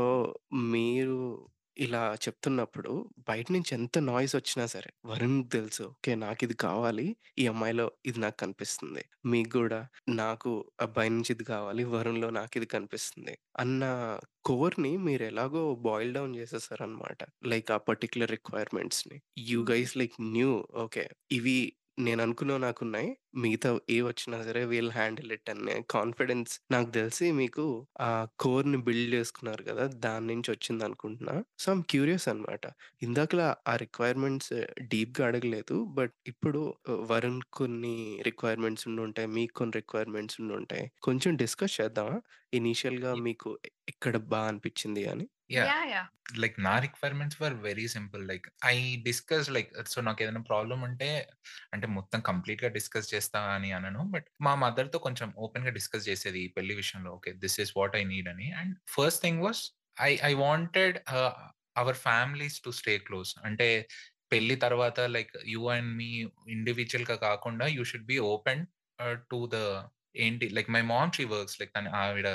[0.73, 1.19] మీరు
[1.81, 2.93] ఇలా చెప్తున్నప్పుడు
[3.29, 5.87] బయట నుంచి ఎంత నాయిస్ వచ్చినా సరే వరుణ్‌కి తెలుసు.
[5.95, 6.13] ఓకే.
[6.23, 7.07] నాకిది కావాలి.
[7.39, 9.03] ఈ అమ్మాయిలో ఇది నాకు కనిపిస్తుంది.
[9.27, 9.81] మీకు గూడా
[10.21, 10.51] నాకు
[10.81, 11.85] అబ్బాయి నుంచి ఇది కావాలి.
[11.93, 13.35] వరుణ్‌లో నాకిది కనిపిస్తుంది.
[13.59, 13.83] అన్న
[14.45, 17.21] కోర్‌ని మీరెలాగో బాయిల్ డౌన్ చేసేసారనమాట.
[17.45, 19.19] లైక్ ఆ particular రిక్వైర్మెంట్స్‌ని.
[19.51, 19.61] You.
[19.71, 20.53] Guys like new
[20.85, 21.05] okay.
[21.31, 21.59] ఇవి
[22.01, 23.09] నేననుకున్నవి నాకున్నాయి.
[23.37, 27.65] మిగతా ఏవొచ్చినా సరే వీల్ హ్యాండిల్ ఇట్ అనే కాన్ఫిడెన్స్ నాకు తెలిసి మీకు
[28.03, 29.85] ఆ కోర్‌ని బిల్డ్ చేసుకున్నారు కదా!
[30.05, 31.35] దాని నుంచి వచ్చిందనుకుంటున్నా.
[31.57, 32.65] సో, ఐయామ్ క్యూరియస్ అనమాట.
[33.03, 34.53] ఇందాకలా ఆ రిక్వైర్మెంట్స్
[34.91, 35.77] డీప్‌గా అడగలేదు.
[35.95, 36.63] బట్ ఇప్పుడు
[37.11, 37.95] వరుణ్ కొన్ని
[38.29, 39.31] రిక్వైర్మెంట్స్ ఉండుంటాయి.
[39.37, 40.87] మీకు కొన్ని రిక్వైర్మెంట్స్ ఉండుంటాయి.
[41.03, 42.17] కొంచెం డిస్కస్ చేద్దామా?
[42.53, 43.51] ఇనీషియల్‌గా మీకు
[43.89, 45.27] ఎక్కడ బా అనిపించింది అని?
[45.51, 45.75] యాహ్!
[46.37, 48.23] లైక్ నా requirements were very simple.
[48.31, 48.77] Like I
[49.07, 51.09] discuss like so, నాకేదైనా ప్రాబ్లమ్ ఉంటే
[51.75, 54.03] అంటే మొత్తం కంప్లీట్‌గా డిస్కస్ చేస్తా అని అనను.
[54.15, 57.13] బట్ మా మదర్‌తో కొంచెం ఓపెన్‌గా డిస్కస్ చేసేది ఈ పెళ్ళి విషయంలో.
[57.19, 57.33] Okay.
[57.45, 58.49] This is what I need అని.
[58.61, 59.63] And first thing was
[60.05, 60.99] I I wanted
[61.77, 63.33] our families to stay close.
[63.49, 63.69] అంటే
[64.33, 66.11] పెళ్ళి తర్వాత లైక్ యూ అండ్ మీ
[66.55, 68.63] ఇండివిడ్యుయల్‌గా కాకుండా you should be open
[69.31, 69.59] to the
[70.15, 72.29] ఏంటి like my mom she works like తను ఆవిడ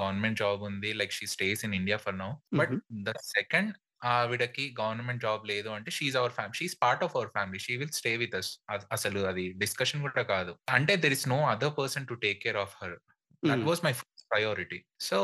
[0.00, 0.90] government job ఉంది.
[1.00, 2.30] Like she stays in India for now.
[2.54, 2.80] But హుహు.
[3.06, 3.72] ద సెకండ్
[4.12, 6.56] ఆవిడకి గవర్నమెంట్ జాబ్ లేదు అంటే she is our family.
[6.60, 7.60] She is part of our family.
[7.66, 8.50] She will stay with us.
[8.74, 10.52] Us అసలు అది discussion కూడా కాదు.
[10.76, 12.96] అంటే there is no other person to take care of her.
[13.42, 13.66] That hmm.
[13.68, 14.78] Was my first priority.
[15.02, 15.18] So,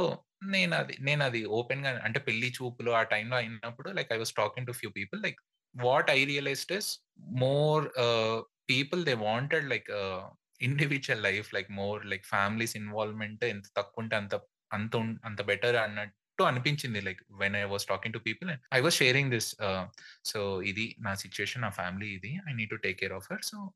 [0.52, 4.90] నేనది నేనది ఓపెన్‌గా అంటే పెళ్ళి చూపులు ఆ టైంలో అయినప్పుడు like I was talking to few
[4.92, 5.38] people like
[5.74, 6.90] what I realized is
[7.42, 8.38] more ah,
[8.68, 9.88] people they wanted like
[10.60, 14.34] individual life like more like families involvement ఎంత తక్కువుంటే అంత
[14.72, 17.00] అంత అంత బెటర్ అన్నట్టు అనిపించింది.
[17.00, 19.56] Like when I was talking to people I was sharing this
[20.24, 21.62] so, ఇది నా situation.
[21.62, 22.38] నా ఫ్యామిలీ ఇది.
[22.50, 23.42] I need to take care of her.
[23.42, 23.72] So,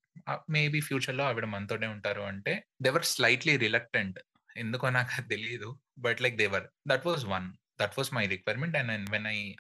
[0.51, 4.19] maybe ఫ్యూచర్‌లో ఆవిడ మనతోనే ఉంటారు అంటే దేవర్ స్లైట్‌లీ రిలక్టెంట్.
[4.57, 7.53] ఎందుకో అది తెలియదు but like they were that was one.
[7.81, 9.55] That was my requirement and when I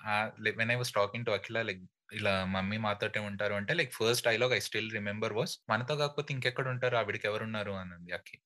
[0.50, 1.82] when I was talking to Akhila like
[2.12, 6.68] ఇలా mummy మాతోటే ఉంటారు అంటే like first dialogue I still remember was మనతో కాకపోతే ఇంకెక్కడ
[6.68, 6.96] ఉంటారు?
[6.96, 7.70] ఆవిడకి ఎవరున్నారు?
[7.70, 8.40] అన్నది అక్కి.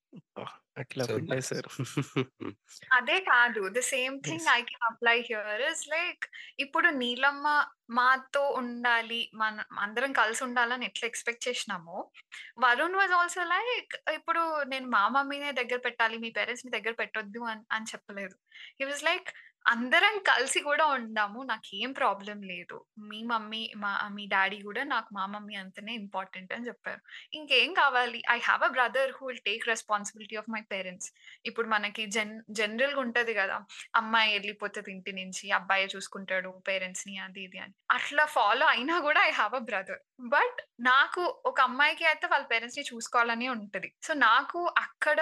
[2.92, 3.68] అదే కాదు.
[3.68, 4.48] The same thing.
[4.52, 6.24] I can apply here is like
[6.60, 12.10] ఇప్పుడు నీలమ్మ మాతో ఉండాలి మన అందరం కలిసి ఉండాలని ఎట్లా ఎక్స్పెక్ట్ చేసినామో
[12.58, 17.60] వరుణ్ వాజ్ ఆల్సో లైక్ ఇప్పుడు నేను మా మమ్మీనే దగ్గర పెట్టాలి మీ పేరెంట్స్ని దగ్గర పెట్టొద్దు అని
[17.72, 18.36] అని చెప్పలేదు.
[18.80, 19.28] హీ వాజ్ లైక్
[19.66, 22.76] అందరం కలిసి కూడా ఉందాము నాకేం ప్రాబ్లం లేదు.
[23.08, 27.00] మీ మమ్మీ మా మీ డాడీ కూడా నాకు మా మమ్మీ అంతనే ఇంపార్టెంట్ అని చెప్పారు.
[27.34, 28.20] ఇంకేం కావాలి?
[28.30, 31.08] I have a brother who will take responsibility of my parents
[31.44, 33.56] ఇప్పుడు మనకి జన్ జనరల్గా ఉంటది కదా
[33.94, 37.74] అమ్మాయి వెళ్ళిపోతుంది ఇంటి నుంచి అబ్బాయి చూసుకుంటాడు పేరెంట్స్ని అది ఇది అని.
[37.90, 42.84] అట్లా ఫాలో అయినా కూడా I have a brother but నాకు ఒక అమ్మాయికి అయితే వాళ్ళ పేరెంట్స్ని
[42.84, 43.92] చూసుకోవాలని ఉంటది.
[44.02, 45.20] సో నాకు అక్కడ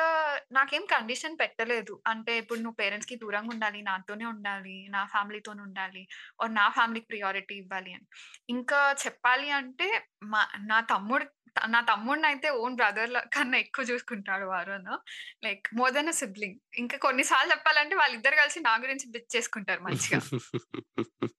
[0.53, 2.03] నాకేం కండిషన్ పెట్టలేదు.
[2.07, 6.03] అంటే ఇప్పుడు నువ్వు పేరెంట్స్కి దూరంగా ఉండాలి నాతోనే ఉండాలి నా ఫ్యామిలీతోనే ఉండాలి
[6.43, 8.07] ఆర్ నా ఫ్యామిలీకి ప్రియారిటీ ఇవ్వాలి అని.
[8.49, 9.89] ఇంకా చెప్పాలి అంటే
[10.25, 11.27] మా నా తమ్ముడు
[11.69, 14.89] నా తమ్ముడిని అయితే ఓన్ బ్రదర్ కన్నా ఎక్కువ చూసుకుంటాడు Varun
[15.45, 16.59] like more than a sibling.
[16.79, 20.21] ఇంకా కొన్నిసార్లు చెప్పాలంటే వాళ్ళిద్దరు కలిసి నా గురించి బిచ్ చేసుకుంటారు మంచిగా.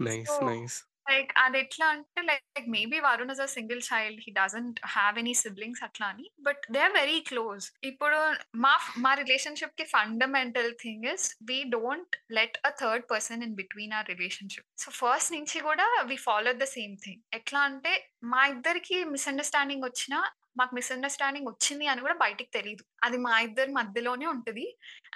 [0.00, 0.76] నైస్ నైస్
[1.08, 5.34] లైక్ అది ఎట్లా అంటే like maybe Varun is a single child he doesn't have any
[5.42, 6.26] siblings అట్లా అని.
[6.40, 8.18] But they are very close ఇప్పుడు
[8.64, 14.08] మా మా రిలేషన్షిప్కి fundamental thing is we don't let a third person in between our
[14.14, 17.94] relationship so first నుంచి కూడా we follow the same thing ఎట్లా అంటే
[18.26, 20.20] మా ఇద్దరికి మిస్అండర్స్టాండింగ్ వచ్చినా
[20.58, 24.64] మాకు మిస్అండర్స్టాండింగ్ వచ్చింది అని కూడా బయటికి తెలియదు అది మా ఇద్దరి మధ్యలోనే ఉంటుంది.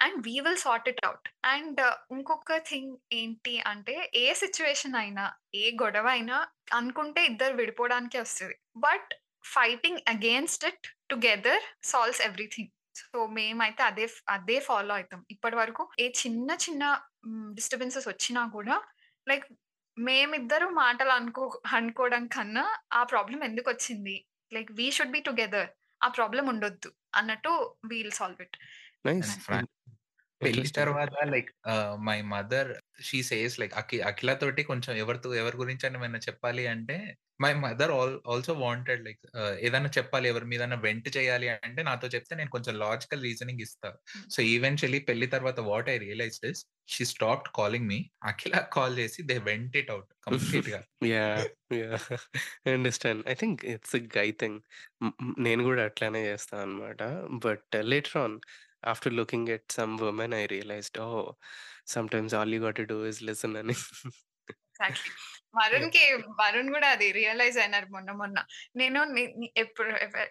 [0.01, 1.81] And we will sort it out and
[2.11, 5.25] ఇంకొక థింగ్ ఏంటి అంటే ఏ సిచ్యువేషన్ అయినా
[5.55, 6.37] ఏ గొడవ అయినా
[6.73, 8.55] అనుకుంటే ఇద్దరు విడిపోవడానికే వస్తుంది.
[8.77, 9.11] But
[9.47, 12.71] fighting against it together solves everything
[13.01, 15.21] so మేమైతే అదే అదే ఫాలో అవుతాం.
[15.31, 16.83] ఇప్పటి వరకు ఏ చిన్న చిన్న
[17.55, 18.75] డిస్టర్బెన్సెస్ వచ్చినా కూడా
[19.27, 19.45] లైక్
[19.97, 21.43] మేమిద్దరు మాటలు అనుకో
[21.75, 22.63] అనుకోవడం కన్నా
[22.93, 24.15] ఆ ప్రాబ్లం ఎందుకు వచ్చింది?
[24.53, 25.69] Like we should be together
[26.01, 27.51] ఆ ప్రాబ్లం ఉండొద్దు అన్నట్టు
[27.85, 28.57] వీల్ సాల్వ్ ఇట్
[30.43, 31.51] పెళ్ళి తర్వాత like
[32.05, 32.71] my mother
[33.01, 36.97] she says like Akhi Akhila తోటి కొంచెం ఎవరితో ఎవరి గురించి అని ఏమైనా చెప్పాలి అంటే
[37.39, 39.23] my mother all also wanted like
[39.59, 43.89] ఏదైనా చెప్పాలి ఎవరి మీద వెంట్ చేయాలి అంటే నాతో చెప్తే నేను కొంచెం లాజికల్ రీజనింగ్ ఇస్తా.
[44.29, 49.21] సో ఈవెన్చువలీ పెళ్ళి తర్వాత what I realize is she stop calling me Akhila call చేసి
[49.23, 50.81] దే వెంట్ ఇట్ అవుట్ కంప్లీట్గా
[51.13, 51.27] yeah.
[51.73, 51.97] Yeah
[52.73, 53.23] understand.
[53.27, 54.59] I think it's guy thing.
[55.39, 57.01] నేను కూడా అట్లానే చేస్తాను అనమాట
[57.45, 58.37] but later on
[58.83, 61.09] after looking at some women I realized oh
[62.09, 63.77] sometimes all you got do is listen అని
[64.49, 65.11] exactly
[65.57, 66.03] వరుణ్కి
[66.39, 68.37] వరుణ్ కూడా అది రియలైజ్ అయినారు మొన్న మొన్న.
[68.75, 68.99] నేను
[69.57, 69.89] ఎప్పుడు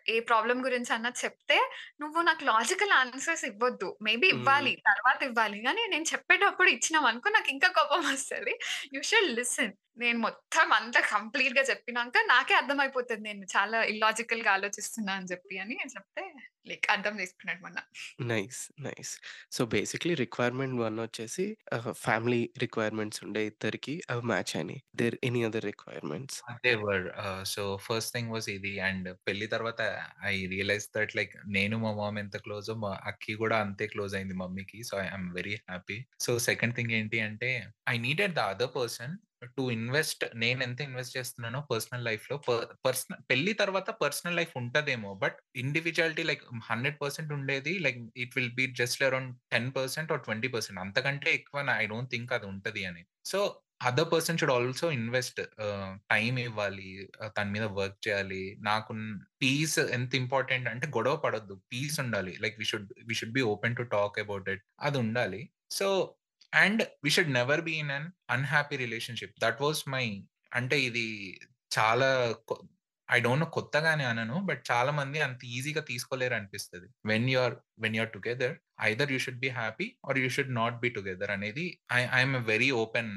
[0.09, 1.59] ఏ ప్రాబ్లం గురించి అన్నా చెప్తే
[2.01, 3.99] నువ్వు నాకు లాజికల్ ఆన్సర్స్ ఇవ్వద్దు.
[4.03, 4.29] మేబీ.
[4.29, 5.63] ఇవ్వాలి తర్వాత ఇవ్వాలి.
[5.63, 8.55] కానీ నేను చెప్పేటప్పుడు ఇచ్చినాం అనుకో నాకు ఇంకా కోపం వస్తుంది.
[8.95, 13.23] యూ షుడ్ లిసన్ నేను మొత్తం అంతా కంప్లీట్గా చెప్పినాక నాకే అర్థమైపోతుంది.
[13.29, 16.25] నేను చాలా ఇల్లాజికల్గా ఆలోచిస్తున్నా అని చెప్పి అని చెప్తే
[16.71, 17.79] లైక్ అర్థం చేసుకున్నాడు మొన్న
[18.31, 19.13] nice nice.
[19.55, 21.47] So basically requirement one వచ్చేసి
[22.05, 26.39] ఫ్యామిలీ రిక్వైర్మెంట్స్ ఉండే ఇద్దరికి అవి మ్యాచ్ అని there any other requirements?
[26.85, 27.07] Were
[27.55, 29.81] so first thing was ఇది అండ్ పెళ్ళి తర్వాత
[30.33, 34.37] ఐ రియలైజ్ దట్ లైక్ నేను మా మామ్ ఎంత క్లోజ్ మా అక్కి కూడా అంతే క్లోజ్ అయింది
[34.43, 34.81] మమ్మీకి.
[34.91, 35.99] So I'm very happy.
[36.27, 37.51] So second thing ఏంటి అంటే
[37.95, 39.15] I needed the other person
[39.45, 42.37] to invest నేను ఎంత ఇన్వెస్ట్ చేస్తున్నానో పర్సనల్ లైఫ్లో
[42.87, 45.15] పర్సనల్ పెళ్ళి తర్వాత పర్సనల్ లైఫ్ ఉంటదేమో.
[45.15, 47.79] But individuality like hundred percent ఉండేది.
[47.79, 50.81] Like it will be just around ten percent or twenty percent.
[50.81, 53.05] అంతకంటే ఎక్కువ ఐ డోంట్ థింక్ అది ఉంటది అని.
[53.25, 55.41] So other person should also invest
[56.11, 58.57] time ఇవ్వాలి తన మీద వర్క్ చేయాలి.
[58.61, 58.95] నాకు
[59.43, 61.61] పీస్ ఎంత ఇంపార్టెంట్ అంటే గొడవ పడొద్దు.
[61.73, 62.37] పీస్ ఉండాలి.
[62.41, 64.63] Like we should we should be open to talk about it.
[64.81, 65.49] అది ఉండాలి.
[65.71, 66.15] So
[66.53, 70.05] and we should never be in un unhappy relationship that was my
[70.53, 71.07] అంటే ఇది
[71.79, 72.09] చాలా
[73.09, 76.87] ఐ డోంట్ నో కొత్తగానే అనను బట్ చాలా మంది అంత ఈజీగా తీసుకోలేరు అనిపిస్తుంది.
[77.07, 80.89] When you're when you're together either you should be happy or you should not be
[80.89, 83.13] together అనేది I I'm very open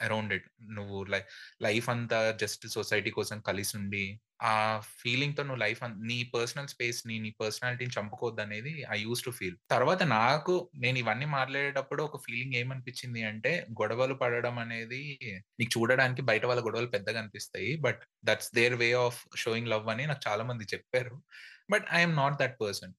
[0.00, 0.46] around it.
[0.62, 1.26] నువ్వు లైఫ్
[1.62, 7.30] లైఫ్ అంతా జస్ట్ సొసైటీ కోసం కలిసి ఉండి ఆ ఫీలింగ్తో నువ్వు లైఫ్ నీ పర్సనల్ స్పేస్ని నీ
[7.40, 9.56] పర్సనాలిటీని చంపుకోవద్దు అనేది ఐ యూస్ టు ఫీల్.
[9.70, 15.18] తర్వాత నాకు నేను ఇవన్నీ మాట్లాడేటప్పుడు ఒక ఫీలింగ్ ఏమనిపించింది అంటే గొడవలు పడడం అనేది
[15.60, 20.06] నీకు చూడడానికి బయట వాళ్ళ గొడవలు పెద్దగా అనిపిస్తాయి but that's their way of showing love అని
[20.06, 21.22] నాకు చాలా మంది చెప్పారు.
[21.70, 22.94] But I'm not that person.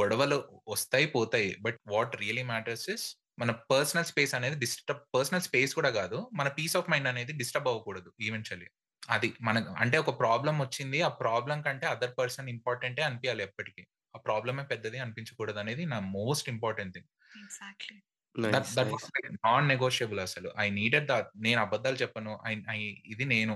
[0.00, 5.74] గొడవలు వస్తాయి పోతాయి but what really matters is మన పర్సనల్ స్పేస్ అనేది డిస్టర్బ్ పర్సనల్ స్పేస్
[5.74, 8.68] కూడా కాదు మన పీస్ ఆఫ్ మైండ్ అనేది డిస్టర్బ్ అవ్వకూడదు ఈవెన్చువల్లీ
[9.08, 13.82] అది మన అంటే ఒక ప్రాబ్లం వచ్చింది ఆ ప్రాబ్లం కంటే అదర్ పర్సన్ ఇంపార్టెంటే అనిపించాలి ఎప్పటికీ
[14.14, 17.08] ఆ ప్రాబ్లమే పెద్దది అనిపించకూడదు అనేది నా most important thing
[19.44, 20.52] non negotiable అసలు.
[20.58, 21.28] I needed that.
[21.36, 22.32] నేను అబద్ధాలు చెప్పను.
[22.70, 23.54] ఐ ఇది నేను.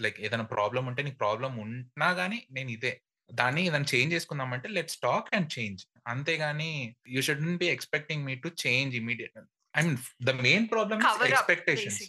[0.00, 2.92] లైక్ ఏదైనా ప్రాబ్లమ్ ఉంటే నీకు ప్రాబ్లమ్ ఉన్నా గాని నేను ఇదే.
[3.30, 5.80] దాన్ని ఏదైనా చేంజ్ చేసుకుందామంటే లెట్స్ టాక్ అండ్ చేంజ్.
[6.06, 6.70] అంతేగాని
[7.08, 9.36] you shouldn't be expecting me to change immediate
[9.74, 9.98] I mean
[10.28, 12.00] the main problem expectations.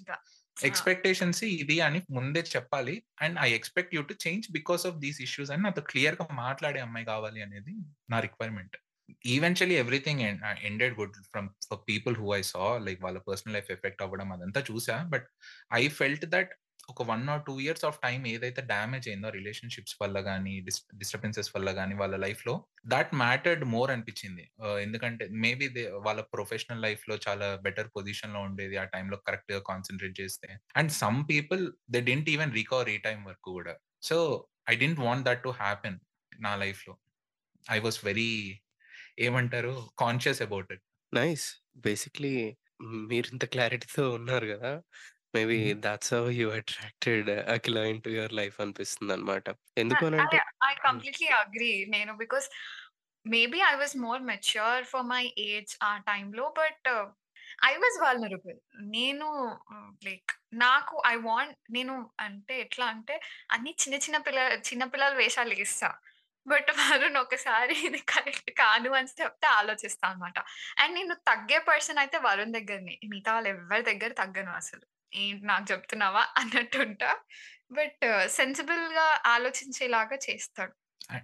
[0.57, 2.95] Expectations ఇది అని ముందే చెప్పాలి.
[3.25, 7.07] And I expect you to change because of these issues అని నాతో క్లియర్‌గా మాట్లాడే అమ్మాయి
[7.11, 7.73] కావాలి అనేది
[8.13, 8.75] నా requirement.
[9.35, 10.21] Eventually everything
[10.69, 14.61] ended good from for people who I saw like వాళ్ళ పర్సనల్ లైఫ్ ఎఫెక్ట్ అవ్వడం అదంతా
[14.69, 14.97] చూసా.
[15.13, 15.27] బట్
[15.73, 16.51] ఐ ఫెల్ట్ దట్
[16.89, 20.53] ఒక one or two years of time ఏదైతే డ్యామేజ్ అయిందో రిలేషన్‌షిప్స్ వల్ల కానీ
[20.95, 22.53] డిస్టర్బెన్సెస్ వల్ల కానీ వాళ్ళ లైఫ్లో
[22.87, 24.43] దాట్ మ్యాటర్డ్ మోర్ అనిపించింది.
[24.63, 25.67] Uh, ఎందుకంటే మేబీ
[26.07, 28.77] వాళ్ళ ప్రొఫెషనల్ లైఫ్లో చాలా బెటర్ పొజిషన్లో ఉండేది.
[28.77, 30.49] ఆ టైంలో కరెక్ట్గా కాన్సన్ట్రేట్ చేస్తే.
[30.75, 33.75] And some people they didn't even recover ఈ టైం వరకు కూడా.
[34.03, 34.17] So
[34.69, 35.99] I didn't want that to happen
[36.39, 36.95] నా లైఫ్‌లో.
[37.71, 38.31] ఐ వాస్ వెరీ
[39.19, 40.83] ఏమంటారు conscious about it.
[41.13, 41.45] Nice.
[41.77, 42.33] Basically
[43.07, 44.71] మీరింత క్లారిటీతో ఉన్నారు కదా
[45.33, 45.55] maybe.
[45.83, 49.45] That's how you attracted Akhila into your life అనిపిస్తుందన్నమాట.
[49.77, 50.73] ఎందుకు ఐ అనంటే ఐ.
[50.85, 51.71] Completely agree.
[51.89, 52.47] నేను because
[53.25, 56.45] maybe I was more mature for my age ఆ టైమ్‌లో.
[56.59, 56.89] But
[57.69, 58.59] I was vulnerable.
[58.93, 59.27] నేను
[60.03, 61.95] లైక్ నాకు ఐ వాంట్ నేను
[62.27, 63.15] అంటే ఎట్లా అంటే
[63.51, 65.89] అన్ని చిన్న చిన్న పిల్ల చిన్న పిల్లల వేషాలు ఏస్తా.
[66.45, 66.69] బట్
[67.01, 70.37] వరుణ్ ఒకసారి ఇది కరెక్ట్ కాదు అని చెప్తే ఆలోచిస్తా అన్నమాట.
[70.79, 72.95] అండ్ నేను తగ్గే పర్సన్ అయితే వరుణ్ దగ్గరనే.
[73.11, 74.85] మిగతా వాళ్ళు ఎవ్వరి దగ్గర తగ్గను అసలు.
[75.13, 77.11] ఏంటి నాకు చెప్తున్నావా అన్నట్టుంటా.
[77.71, 78.05] బట్
[78.37, 80.73] సెన్సిబుల్‌గా ఆలోచించేలాగా చేస్తాడు.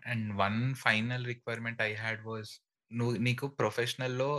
[0.05, 2.51] And one final requirement I had was
[2.91, 4.29] నువ్వు నీకు ప్రొఫెషనల్‌లో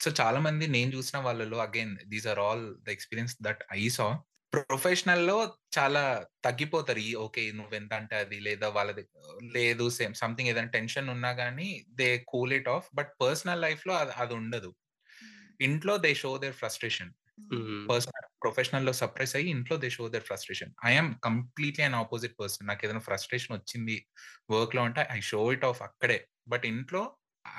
[0.00, 4.06] సో చాలా మంది నేను చూసిన వాళ్ళలో again these are all the experience that I saw.
[4.52, 5.36] ప్రొఫెషనల్‌లో
[5.76, 6.02] చాలా
[6.44, 7.00] తగ్గిపోతారు.
[7.02, 7.42] ఈ ఓకే.
[7.58, 9.02] నువ్వెంత అంటే అది లేదా వాళ్ళది
[9.56, 11.68] లేదు సేమ్ సంథింగ్ ఏదైనా టెన్షన్ ఉన్నా గాని
[12.00, 12.88] they cool it off.
[12.94, 14.70] But personal లైఫ్‌లో అది అది ఉండదు.
[15.60, 17.12] ఇంట్లో దే షో దేర్ ఫ్రస్ట్రేషన్.
[17.38, 17.62] హ్మ్.
[17.62, 17.86] హ్మ్.
[17.90, 20.72] పర్సనల్ ప్రొఫెషనల్‌లో సప్రెస్ అయ్యి ఇంట్లో they show their frustration.
[20.84, 22.66] I am completely an opposite person.
[22.70, 23.96] నాకేదైనా ఫ్రస్ట్రేషన్ వచ్చింది
[24.50, 26.18] వర్క్‌లో అంటే ఐ షో ఇట్ ఆఫ్ అక్కడే.
[26.48, 27.02] బట్ ఇంట్లో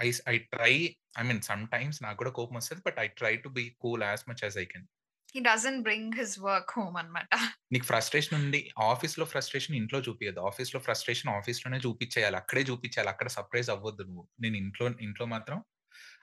[0.02, 0.74] I I try
[1.20, 2.84] I mean sometimes నాకు కూడా కోపం వస్తది.
[2.88, 4.88] But I try to be cool as much as I can.
[5.36, 7.32] He doesn't bring his work home అన్నమాట.
[7.74, 8.60] నీకు ఫ్రస్ట్రేషన్ ఉంది.
[8.86, 10.42] ఆఫీస్‌లో ఫ్రస్ట్రేషన్ ఇంట్లో చూపియద్దు.
[10.50, 12.38] ఆఫీస్‌లో ఫ్రస్ట్రేషన్ ఆఫీస్‌లోనే చూపిచ్చేయాలి.
[12.38, 13.10] అక్కడే చూపిచ్చాలి.
[13.10, 14.24] అక్కడ సర్ప్రైజ్ అవ్వద్దు నువ్వు.
[14.40, 15.58] నేను ఇంట్లో ఇంట్లో మాత్రం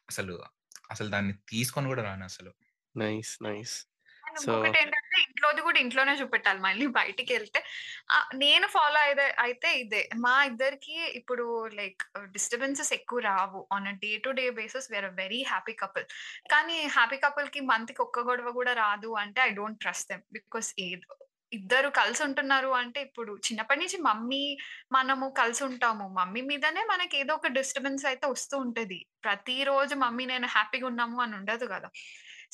[0.08, 0.36] అసలు
[0.90, 2.52] అసలు దాన్ని తీసుకొని కూడా రానసలు.
[2.94, 3.32] నైస్.
[3.42, 3.76] నైస్.
[4.24, 6.60] అండ్ సో ఇంకొకటేంటంటే ఇంట్లోది కూడా ఇంట్లోనే చూపెట్టాలి.
[6.64, 7.60] మళ్ళీ బయటికెళ్తే
[8.14, 10.02] ఆహ్, నేను ఫాలో అయ్యేది అయితే ఇదే.
[10.24, 11.44] మా ఇద్దరికీ ఇప్పుడు
[11.78, 12.02] లైక్
[12.34, 13.60] డిస్టర్బెన్సెస్ ఎక్కువ రావు.
[13.76, 16.06] On day to day basis we are a very happy couple.
[16.50, 20.24] కానీ హ్యాపీ కపుల్‌కి మంత్‌కి ఒక్క గొడవ కూడా రాదు అంటే I don't trust them.
[20.38, 21.12] Because ఏదో
[21.52, 24.40] ఇద్దరు కలిసి ఉంటున్నారు అంటే ఇప్పుడు చిన్నప్పటి నుంచి మమ్మీ,
[24.92, 26.06] మనము కలిసి ఉంటాము.
[26.16, 28.98] మమ్మీ మీదనే మనకి ఏదో ఒక డిస్టర్బెన్స్ అయితే వస్తూ ఉంటది.
[29.22, 31.88] ప్రతిరోజు మమ్మీ నేను హ్యాపీగా ఉన్నాము అని ఉండదు కదా!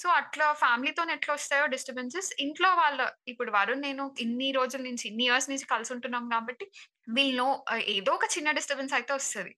[0.00, 2.30] సో, అట్లా ఫ్యామిలీతో ఎట్లా వస్తాయో డిస్టర్బెన్సెస్.
[2.44, 6.66] ఇంట్లో వాళ్ళ ఇప్పుడు వరుణ్ నేను ఇన్ని రోజుల నుంచి, ఇన్ని ఇయర్స్ నుంచి కలిసి ఉంటున్నాం కాబట్టి
[7.10, 7.48] వీళ్ళో నో
[7.94, 9.52] ఏదో ఒక చిన్న డిస్టర్బెన్స్ అయితే వస్తుంది.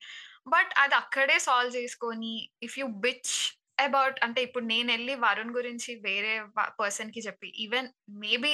[0.46, 2.32] బట్ అది అక్కడే సాల్వ్ చేసుకొని
[2.66, 3.34] ఇఫ్ యూ బిచ్
[3.78, 6.32] అబౌట్ అంటే ఇప్పుడు నేను వెళ్ళి వరుణ్ గురించి వేరే
[6.80, 7.88] పర్సన్కి చెప్పి ఈవెన్
[8.22, 8.52] మేబీ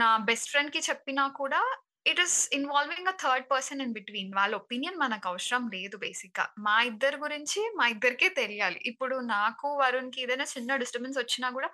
[0.00, 1.60] నా బెస్ట్ ఫ్రెండ్‌కి చెప్పినా కూడా
[2.06, 4.30] it is involving a third person in between.
[4.38, 8.78] వాళ్ళ ఒపీనియన్ మనకు అవసరం లేదు బేసిక్గా మా ఇద్దరు గురించి మా ఇద్దరికే తెలియాలి.
[8.90, 11.68] ఇప్పుడు నాకు వరుణ్కి ఏదైనా చిన్న డిస్టర్బెన్స్ వచ్చినా కూడా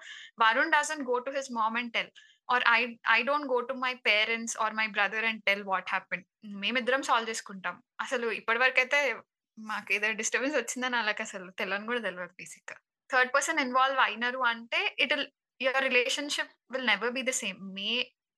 [0.45, 2.11] Varun doesn't go to his mom and tell
[2.49, 2.81] or I
[3.17, 6.25] I don't go to my parents or my brother and tell what happen
[6.63, 7.77] మేమిద్దరం సాల్వ్ చేసుకుంటాం.
[8.01, 9.01] అసలు ఇప్పటివరకు అయితే
[9.59, 12.77] మాకు ఏదైనా డిస్టర్బెన్స్ వచ్చిందని అలాగే అసలు తెలియని కూడా తెలియదు బేసిక్గా
[13.11, 15.29] థర్డ్ పర్సన్ ఇన్వాల్వ్ అయినారు అంటే it will
[15.61, 17.59] your relationship will never be the same.
[17.77, 17.91] May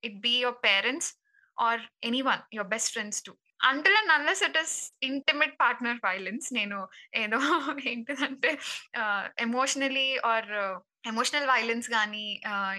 [0.02, 1.10] it be your parents
[1.58, 3.32] or anyone your best friends to
[3.64, 6.78] until and unless it is intimate partner violence నేను
[7.14, 7.38] ఏదో
[7.92, 8.50] ఏంటిదంటే
[9.38, 10.50] emotionally emotionally or
[11.04, 12.22] emotional violence కానీ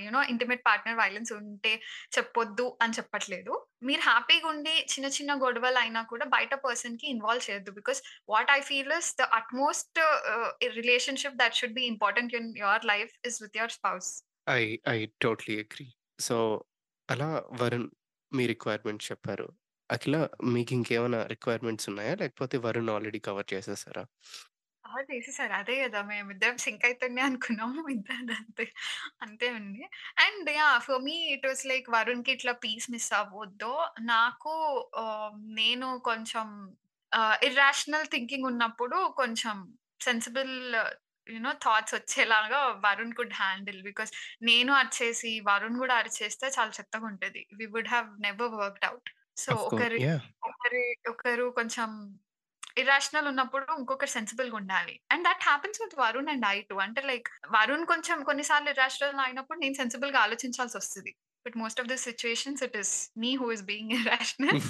[0.03, 1.73] you know intimate partner violence ఉంటే
[2.15, 3.53] చెప్పొద్దు అని చెప్పట్లేదు.
[3.87, 7.73] మీరు హ్యాపీగా ఉండి చిన్న చిన్న గొడవలు అయినా కూడా బయట పర్సన్కి ఇన్వాల్వ్ చేయొద్దు.
[7.79, 7.99] Because
[8.29, 9.99] what I feel is the utmost
[10.79, 14.09] relationship that should be important in your life is with your spouse.
[14.53, 15.87] I I totally agree.
[16.19, 16.35] So,
[17.09, 17.87] అలా వరుణ్
[18.35, 19.47] మీ రిక్వైర్మెంట్స్ చెప్పారు.
[19.89, 20.15] అఖిల
[20.53, 22.13] మీకింకేమైనా రిక్వైర్మెంట్స్ ఉన్నాయా?
[22.21, 24.03] లేకపోతే వరుణ్ ఆల్రెడీ కవర్ చేసేసారా?
[24.83, 25.53] కవర్ చేసేసారు.
[25.59, 25.99] అదే గదా!
[26.09, 27.79] మేమిద్దరం సింక్ అయితేనే అనుకున్నాము.
[27.95, 28.65] ఇద్దరిది అంతే.
[29.25, 29.83] అంతే ఉంది.
[30.25, 30.77] And yeah!
[30.85, 33.71] For me it was like వరుణ్‌కి ఇట్లా పీస్ మిస్ అవ్వొద్దు.
[34.11, 34.53] నాకు
[35.03, 36.47] ఆహ్, నేను కొంచెం
[37.11, 39.57] ఆహ్, ఇర్రాషనల్ థింకింగ్ ఉన్నప్పుడు కొంచెం
[40.01, 40.53] సెన్సిబుల్
[41.27, 43.79] యూ నో థాట్స్ వచ్చేలాగా వరుణ్ కుడ్ హ్యాండిల్.
[43.83, 44.11] బికాస్
[44.43, 47.41] నేను అరిచేసి వరుణ్ గూడా అరిచేస్తే చాలా చెత్తగుంటది.
[47.59, 49.09] We would have never worked out.
[49.37, 49.53] So.
[49.69, 50.01] ఒకరి!
[50.49, 51.89] ఒకరి ఒకరు కొంచెం
[52.77, 54.95] ఇరాషనల్ ఉన్నప్పుడు ఇంకొకరు సెన్సిబుల్‌గా ఉండాలి.
[55.13, 56.77] And that happens with Varun and I too.
[56.85, 61.13] అంటే లైక్ వరుణ్ కొంచెం కొన్ని సార్లు ఇరాషనల్ అయినప్పుడు నేను సెన్సిబుల్‌గా ఆలోచించాల్సొస్తది.
[61.45, 64.61] But most of the situations it is me who is being irrational.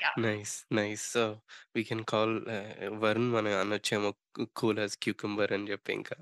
[0.00, 0.20] Yeah!
[0.24, 0.54] Nice.
[0.72, 1.04] Nice.
[1.14, 1.22] So,
[1.74, 2.70] we can call ah,
[3.02, 6.16] Varun మనం అనొచ్చేమో కు cool as cucumber అని జెప్పి ఇంకా.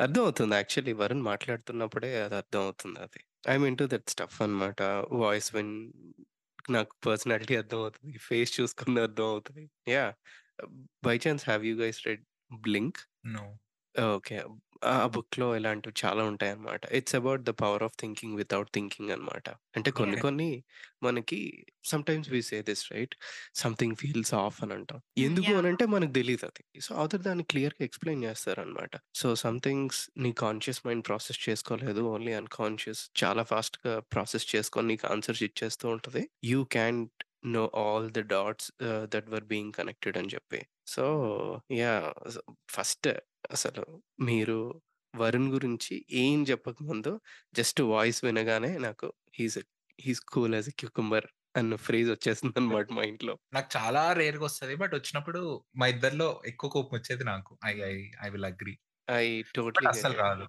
[0.00, 3.20] అర్థమవుతుంది యాక్చువల్లీ వరుణ్ మాట్లాడుతున్నప్పుడే అది అర్థమవుతుంది అది.
[3.46, 4.80] I am into that stuff అన్నమాట.
[5.22, 5.74] వాయిస్ విన్
[6.70, 8.12] నాకు పర్సనాలిటీ అర్థమవుతది.
[8.28, 9.64] ఫేస్ చూసుకున్న అర్థమవుతది.
[9.90, 10.12] Yeah!
[11.04, 12.24] By chance have you guys read
[12.60, 13.02] 'Blink'?
[13.26, 13.44] No.
[13.94, 14.36] Okay.
[14.92, 16.82] ఆ బుక్‌లో ఇలాంటివి చాలా ఉంటాయన్నమాట.
[16.98, 19.46] It's about the power of thinking without thinking అన్నమాట.
[19.76, 20.20] అంటే కొన్ని ఓకే.
[20.20, 20.48] కొన్ని
[21.02, 21.40] మనకి
[21.86, 23.16] sometimes we say this right?
[23.62, 25.00] Something feels off అని అంటాం.
[25.20, 25.58] ఎందుకు యాహ్!
[25.58, 26.62] అనంటే మనకు తెలీదది.
[26.80, 28.92] సో, అవతల దాన్ని క్లియర్‌గా ఎక్స్‌ప్లెయిన్ చేస్తారన్నమాట.
[29.14, 32.02] సో, సమ్ థింగ్స్ నీ కాన్షియస్ మైండ్ ప్రాసెస్ చేసుకోలేదు.
[32.12, 36.22] ఓన్లీ అన్‌కాన్షియస్ చాలా ఫాస్ట్‌గా ప్రాసెస్ చేసుకొని నీకు ఆన్సర్స్ ఇచ్చేస్తూ ఉంటది.
[36.48, 37.22] You can't
[37.54, 40.60] know all the dots ah, that were being connected అని చెప్పి.
[40.88, 41.04] So,
[41.78, 42.06] yeah!
[42.30, 43.08] సో, ఫస్ట్
[43.50, 43.84] అసలు
[44.26, 44.58] మీరు
[45.14, 47.12] వరుణ్ గురించి ఏం చెప్పకముందు
[47.54, 49.58] జస్ట్ వాయిస్ వినగానే నాకు he's
[49.98, 53.34] he's cool as a cucumber అన్న ఫ్రేజ్ వచ్చేసిందన్నమాట మైండ్‌లో.
[53.54, 54.74] నాకు చాలా రేర్‌గా వస్తది.
[54.82, 55.40] బట్ వచ్చినప్పుడు
[55.76, 57.52] మా ఇద్దరిలో ఎక్కువ కోపం వచ్చేది నాకు.
[57.64, 58.74] I I I will agree.
[59.08, 60.14] I totally it.
[60.20, 60.46] రాదు.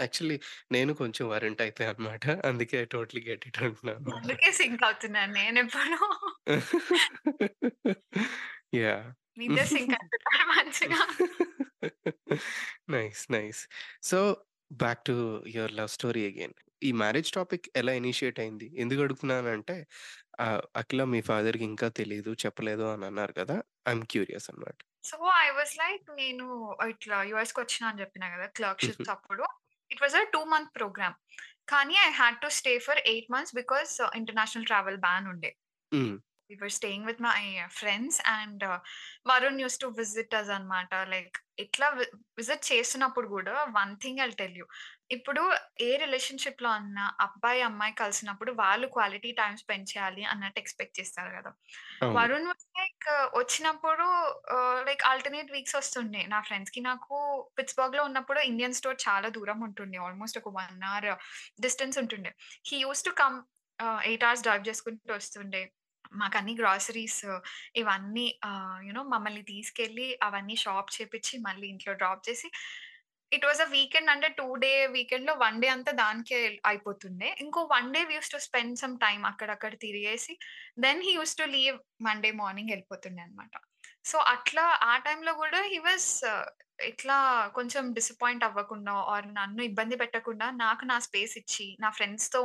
[0.00, 0.36] యాక్చువల్లీ
[0.72, 2.24] నేను కొంచెం వరుణ్ టైపే అన్నమాట.
[2.50, 4.12] అందుకే ఐ టోటలీ గెట్ ఇట్ అంటున్నాను.
[4.12, 5.96] అందుకే సింక్ అవుతున్నాను నేనెప్పుడు.
[8.76, 9.08] యాహ్!
[9.14, 9.19] మీ
[10.50, 11.00] మంచిగా.
[12.90, 13.22] Nice.
[13.32, 13.60] Nice.
[14.02, 14.18] So,
[14.70, 15.14] back to
[15.54, 16.54] your love story again.
[16.82, 18.68] ఈ మ్యారేజ్ టాపిక్ ఎలా ఇనిషియేట్ అయింది?
[18.82, 19.76] ఎందుకు అడుగుతున్నానంటే
[20.82, 23.58] అఖిల మీ ఫాదర్‌కి ఇంకా తెలీదు, చెప్పలేదు అని అన్నారు కదా!
[23.86, 24.80] ఐ యామ్ క్యూరియస్ అన్నమాట.
[25.04, 26.46] సో, ఐ వాస్ లైక్ నేను
[26.90, 28.46] ఇట్లా యూఎస్‌కొచ్చినా అని చెప్పినా కదా!
[28.78, 29.04] హుహు.
[29.04, 29.44] క్లర్క్‌షిప్స్ అప్పుడు.
[29.90, 31.16] It was a 2 month program.
[31.68, 35.52] కానీ I had to stay for 8 months because international travel ban ఉండే.
[36.50, 36.56] హ్మ్.
[36.56, 37.40] We were staying with my
[37.76, 38.62] friends and
[39.30, 40.92] Varun used to visit us అన్నమాట.
[41.12, 41.86] లైక్ ఇట్లా
[42.38, 44.66] విజిట్ చేస్తున్నప్పుడు కూడా one thing I'll tell you.
[45.10, 45.42] ఇప్పుడు
[45.80, 51.50] ఏ రిలేషన్‌షిప్‌లో అన్నా అబ్బాయి, అమ్మాయి కలిసినప్పుడు వాళ్ళు క్వాలిటీ టైమ్ స్పెండ్ చేయాలి అన్నట్టు ఎక్స్‌పెక్ట్ చేస్తారు కదా!
[52.14, 52.48] వరుణ్
[52.78, 53.08] లైక్
[53.40, 54.06] వచ్చినప్పుడు
[54.88, 56.22] లైక్ ఆల్టర్‌నేట్ వీక్స్ వస్తుండే.
[56.28, 57.16] నా ఫ్రెండ్స్‌కి నాకు
[57.58, 59.98] పిట్స్‌బర్గ్‌లో ఉన్నప్పుడు ఇండియన్ స్టోర్ చాలా దూరం ఉంటుండే.
[60.00, 61.08] ఆల్మోస్ట్ ఒక 1 అవర్
[61.60, 62.32] డిస్టెన్స్ ఉంటుండే.
[62.66, 63.38] He used to come
[64.06, 65.62] 8 hours drive చేసుకుంటూ వస్తుండే.
[66.12, 67.20] మాకు అన్ని గ్రాసరీస్
[67.76, 68.26] ఇవన్నీ
[68.86, 72.48] యూనో మమ్మల్ని తీసుకెళ్ళి అవన్నీ షాప్ చేపిచ్చి మళ్ళీ ఇంట్లో డ్రాప్ చేసి
[73.32, 76.38] ఇట్ వాస్ అ వీకెండ్ అంటే టూ డే వీకెండ్‌లో వన్ డే అంతా దానికే
[76.70, 77.28] అయిపోతుండే.
[77.44, 80.34] ఇంకో one day we to spend some time అక్కడక్కడ తిరిగేసి
[80.84, 83.54] then he use to leave Monday morning వెళ్ళిపోతుండే అనమాట
[84.04, 86.08] సో, అట్లా ఆ టైంలో కూడా హీ వాజ్
[86.90, 87.16] ఇట్లా
[87.56, 92.40] కొంచెం డిసప్పాయింట్ అవ్వకుండా ఆర్ నన్ను ఇబ్బంది పెట్టకుండా నాకు నా స్పేస్ ఇచ్చి, నా ఫ్రెండ్స్‌తో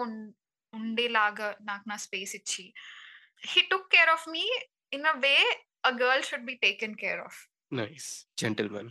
[0.74, 2.66] ఉండేలాగా నాకు నా స్పేస్ ఇచ్చి
[3.46, 4.46] he took care of me
[4.94, 5.36] in a way
[5.84, 7.40] a girl should be taken care of.
[7.72, 8.08] Nice.
[8.38, 8.90] Gentleman.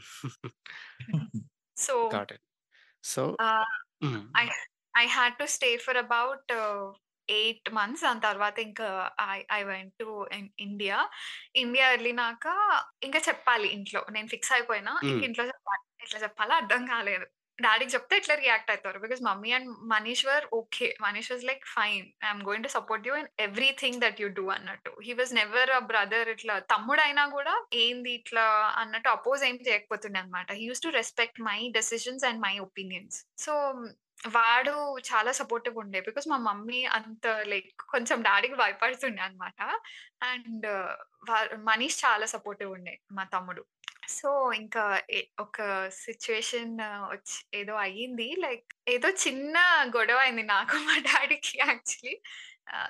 [1.77, 2.45] So got it.
[3.05, 3.75] So ah,
[4.05, 4.21] hmm.
[4.37, 4.45] I
[4.95, 6.53] I had to stay for about
[7.29, 8.03] 8 months.
[8.03, 8.89] దాని తర్వాత ఇంకా
[9.29, 10.09] I I went to
[10.59, 10.99] India.
[11.55, 12.47] India ఎళ్ళినాక
[13.03, 14.07] ఇంకా చెప్పాలి ఇంట్లో.
[14.11, 14.93] నేను fix అయిపోయినా.
[15.03, 15.25] ఇంక హ్మ్.
[15.25, 15.83] ఇంట్లో చెప్పాలి.
[16.01, 17.27] ఎట్లా చెప్పాలో అర్థం కాలేదు.
[17.59, 20.97] డాడీకి చెప్తే ఇట్లా రియాక్ట్ అవుతారు because mummy and Manish were okay.
[21.01, 22.07] Manish was like fine.
[22.25, 24.97] I going to support you in everything that you do అన్నట్టు.
[25.05, 28.47] He was never a brother ఇట్లా తమ్ముడైనా కూడా ఏంది ఇట్లా
[28.77, 30.53] అన్నట్టు అపోజ్ ఏం చేయకపోతుండే అన్నమాట.
[30.53, 33.19] He use to respect my decisions and my opinions.
[33.39, 33.53] So,
[34.29, 34.75] వాడు
[35.09, 36.01] చాలా సపోర్టివ్ ఉండే.
[36.01, 39.61] బికాస్ మా మమ్మీ అంత లైక్ కొంచెం డాడీకి భయపడుతుండే అన్నమాట.
[40.23, 40.67] అండ్
[41.31, 41.33] వ
[41.63, 43.65] మనీష్ చాలా సపోర్టివ్ ఉండే మా తమ్ముడు.
[44.09, 44.83] సో, ఇంకా
[45.39, 45.59] ఒక
[45.99, 46.73] సిట్యుయేషన్
[47.13, 48.27] వచ్చి ఏదో అయ్యింది.
[48.45, 49.57] లైక్ ఏదో చిన్న
[49.97, 52.15] గొడవ అయింది నాకు మా డాడీకి యాక్చువల్లీ.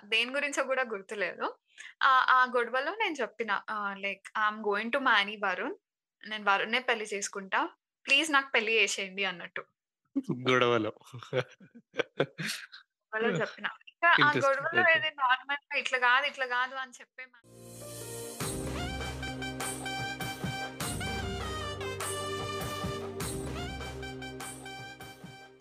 [0.05, 1.47] దేని గురించో కూడా గుర్తులేదు.
[2.31, 3.53] ఆ గొడవలో నేను చెప్పిన
[4.05, 5.77] like I am going to marry Varun.
[6.23, 7.61] నేను వరుణ్‌నే పెళ్ళి చేసుకుంటా.
[8.07, 9.65] ప్లీజ్ నాకు పెళ్ళి చేసేయండి అన్నట్టు.
[10.47, 10.93] గొడవలో.
[13.13, 13.67] గొడవలో చెప్పిన.
[13.91, 14.29] ఇంకా ఆ.
[14.37, 14.95] గొడవలో ఓకే.
[14.95, 17.25] ఏదో నార్మల్‌గా ఇట్లా కాదు, ఇట్లా కాదు అని చెప్పే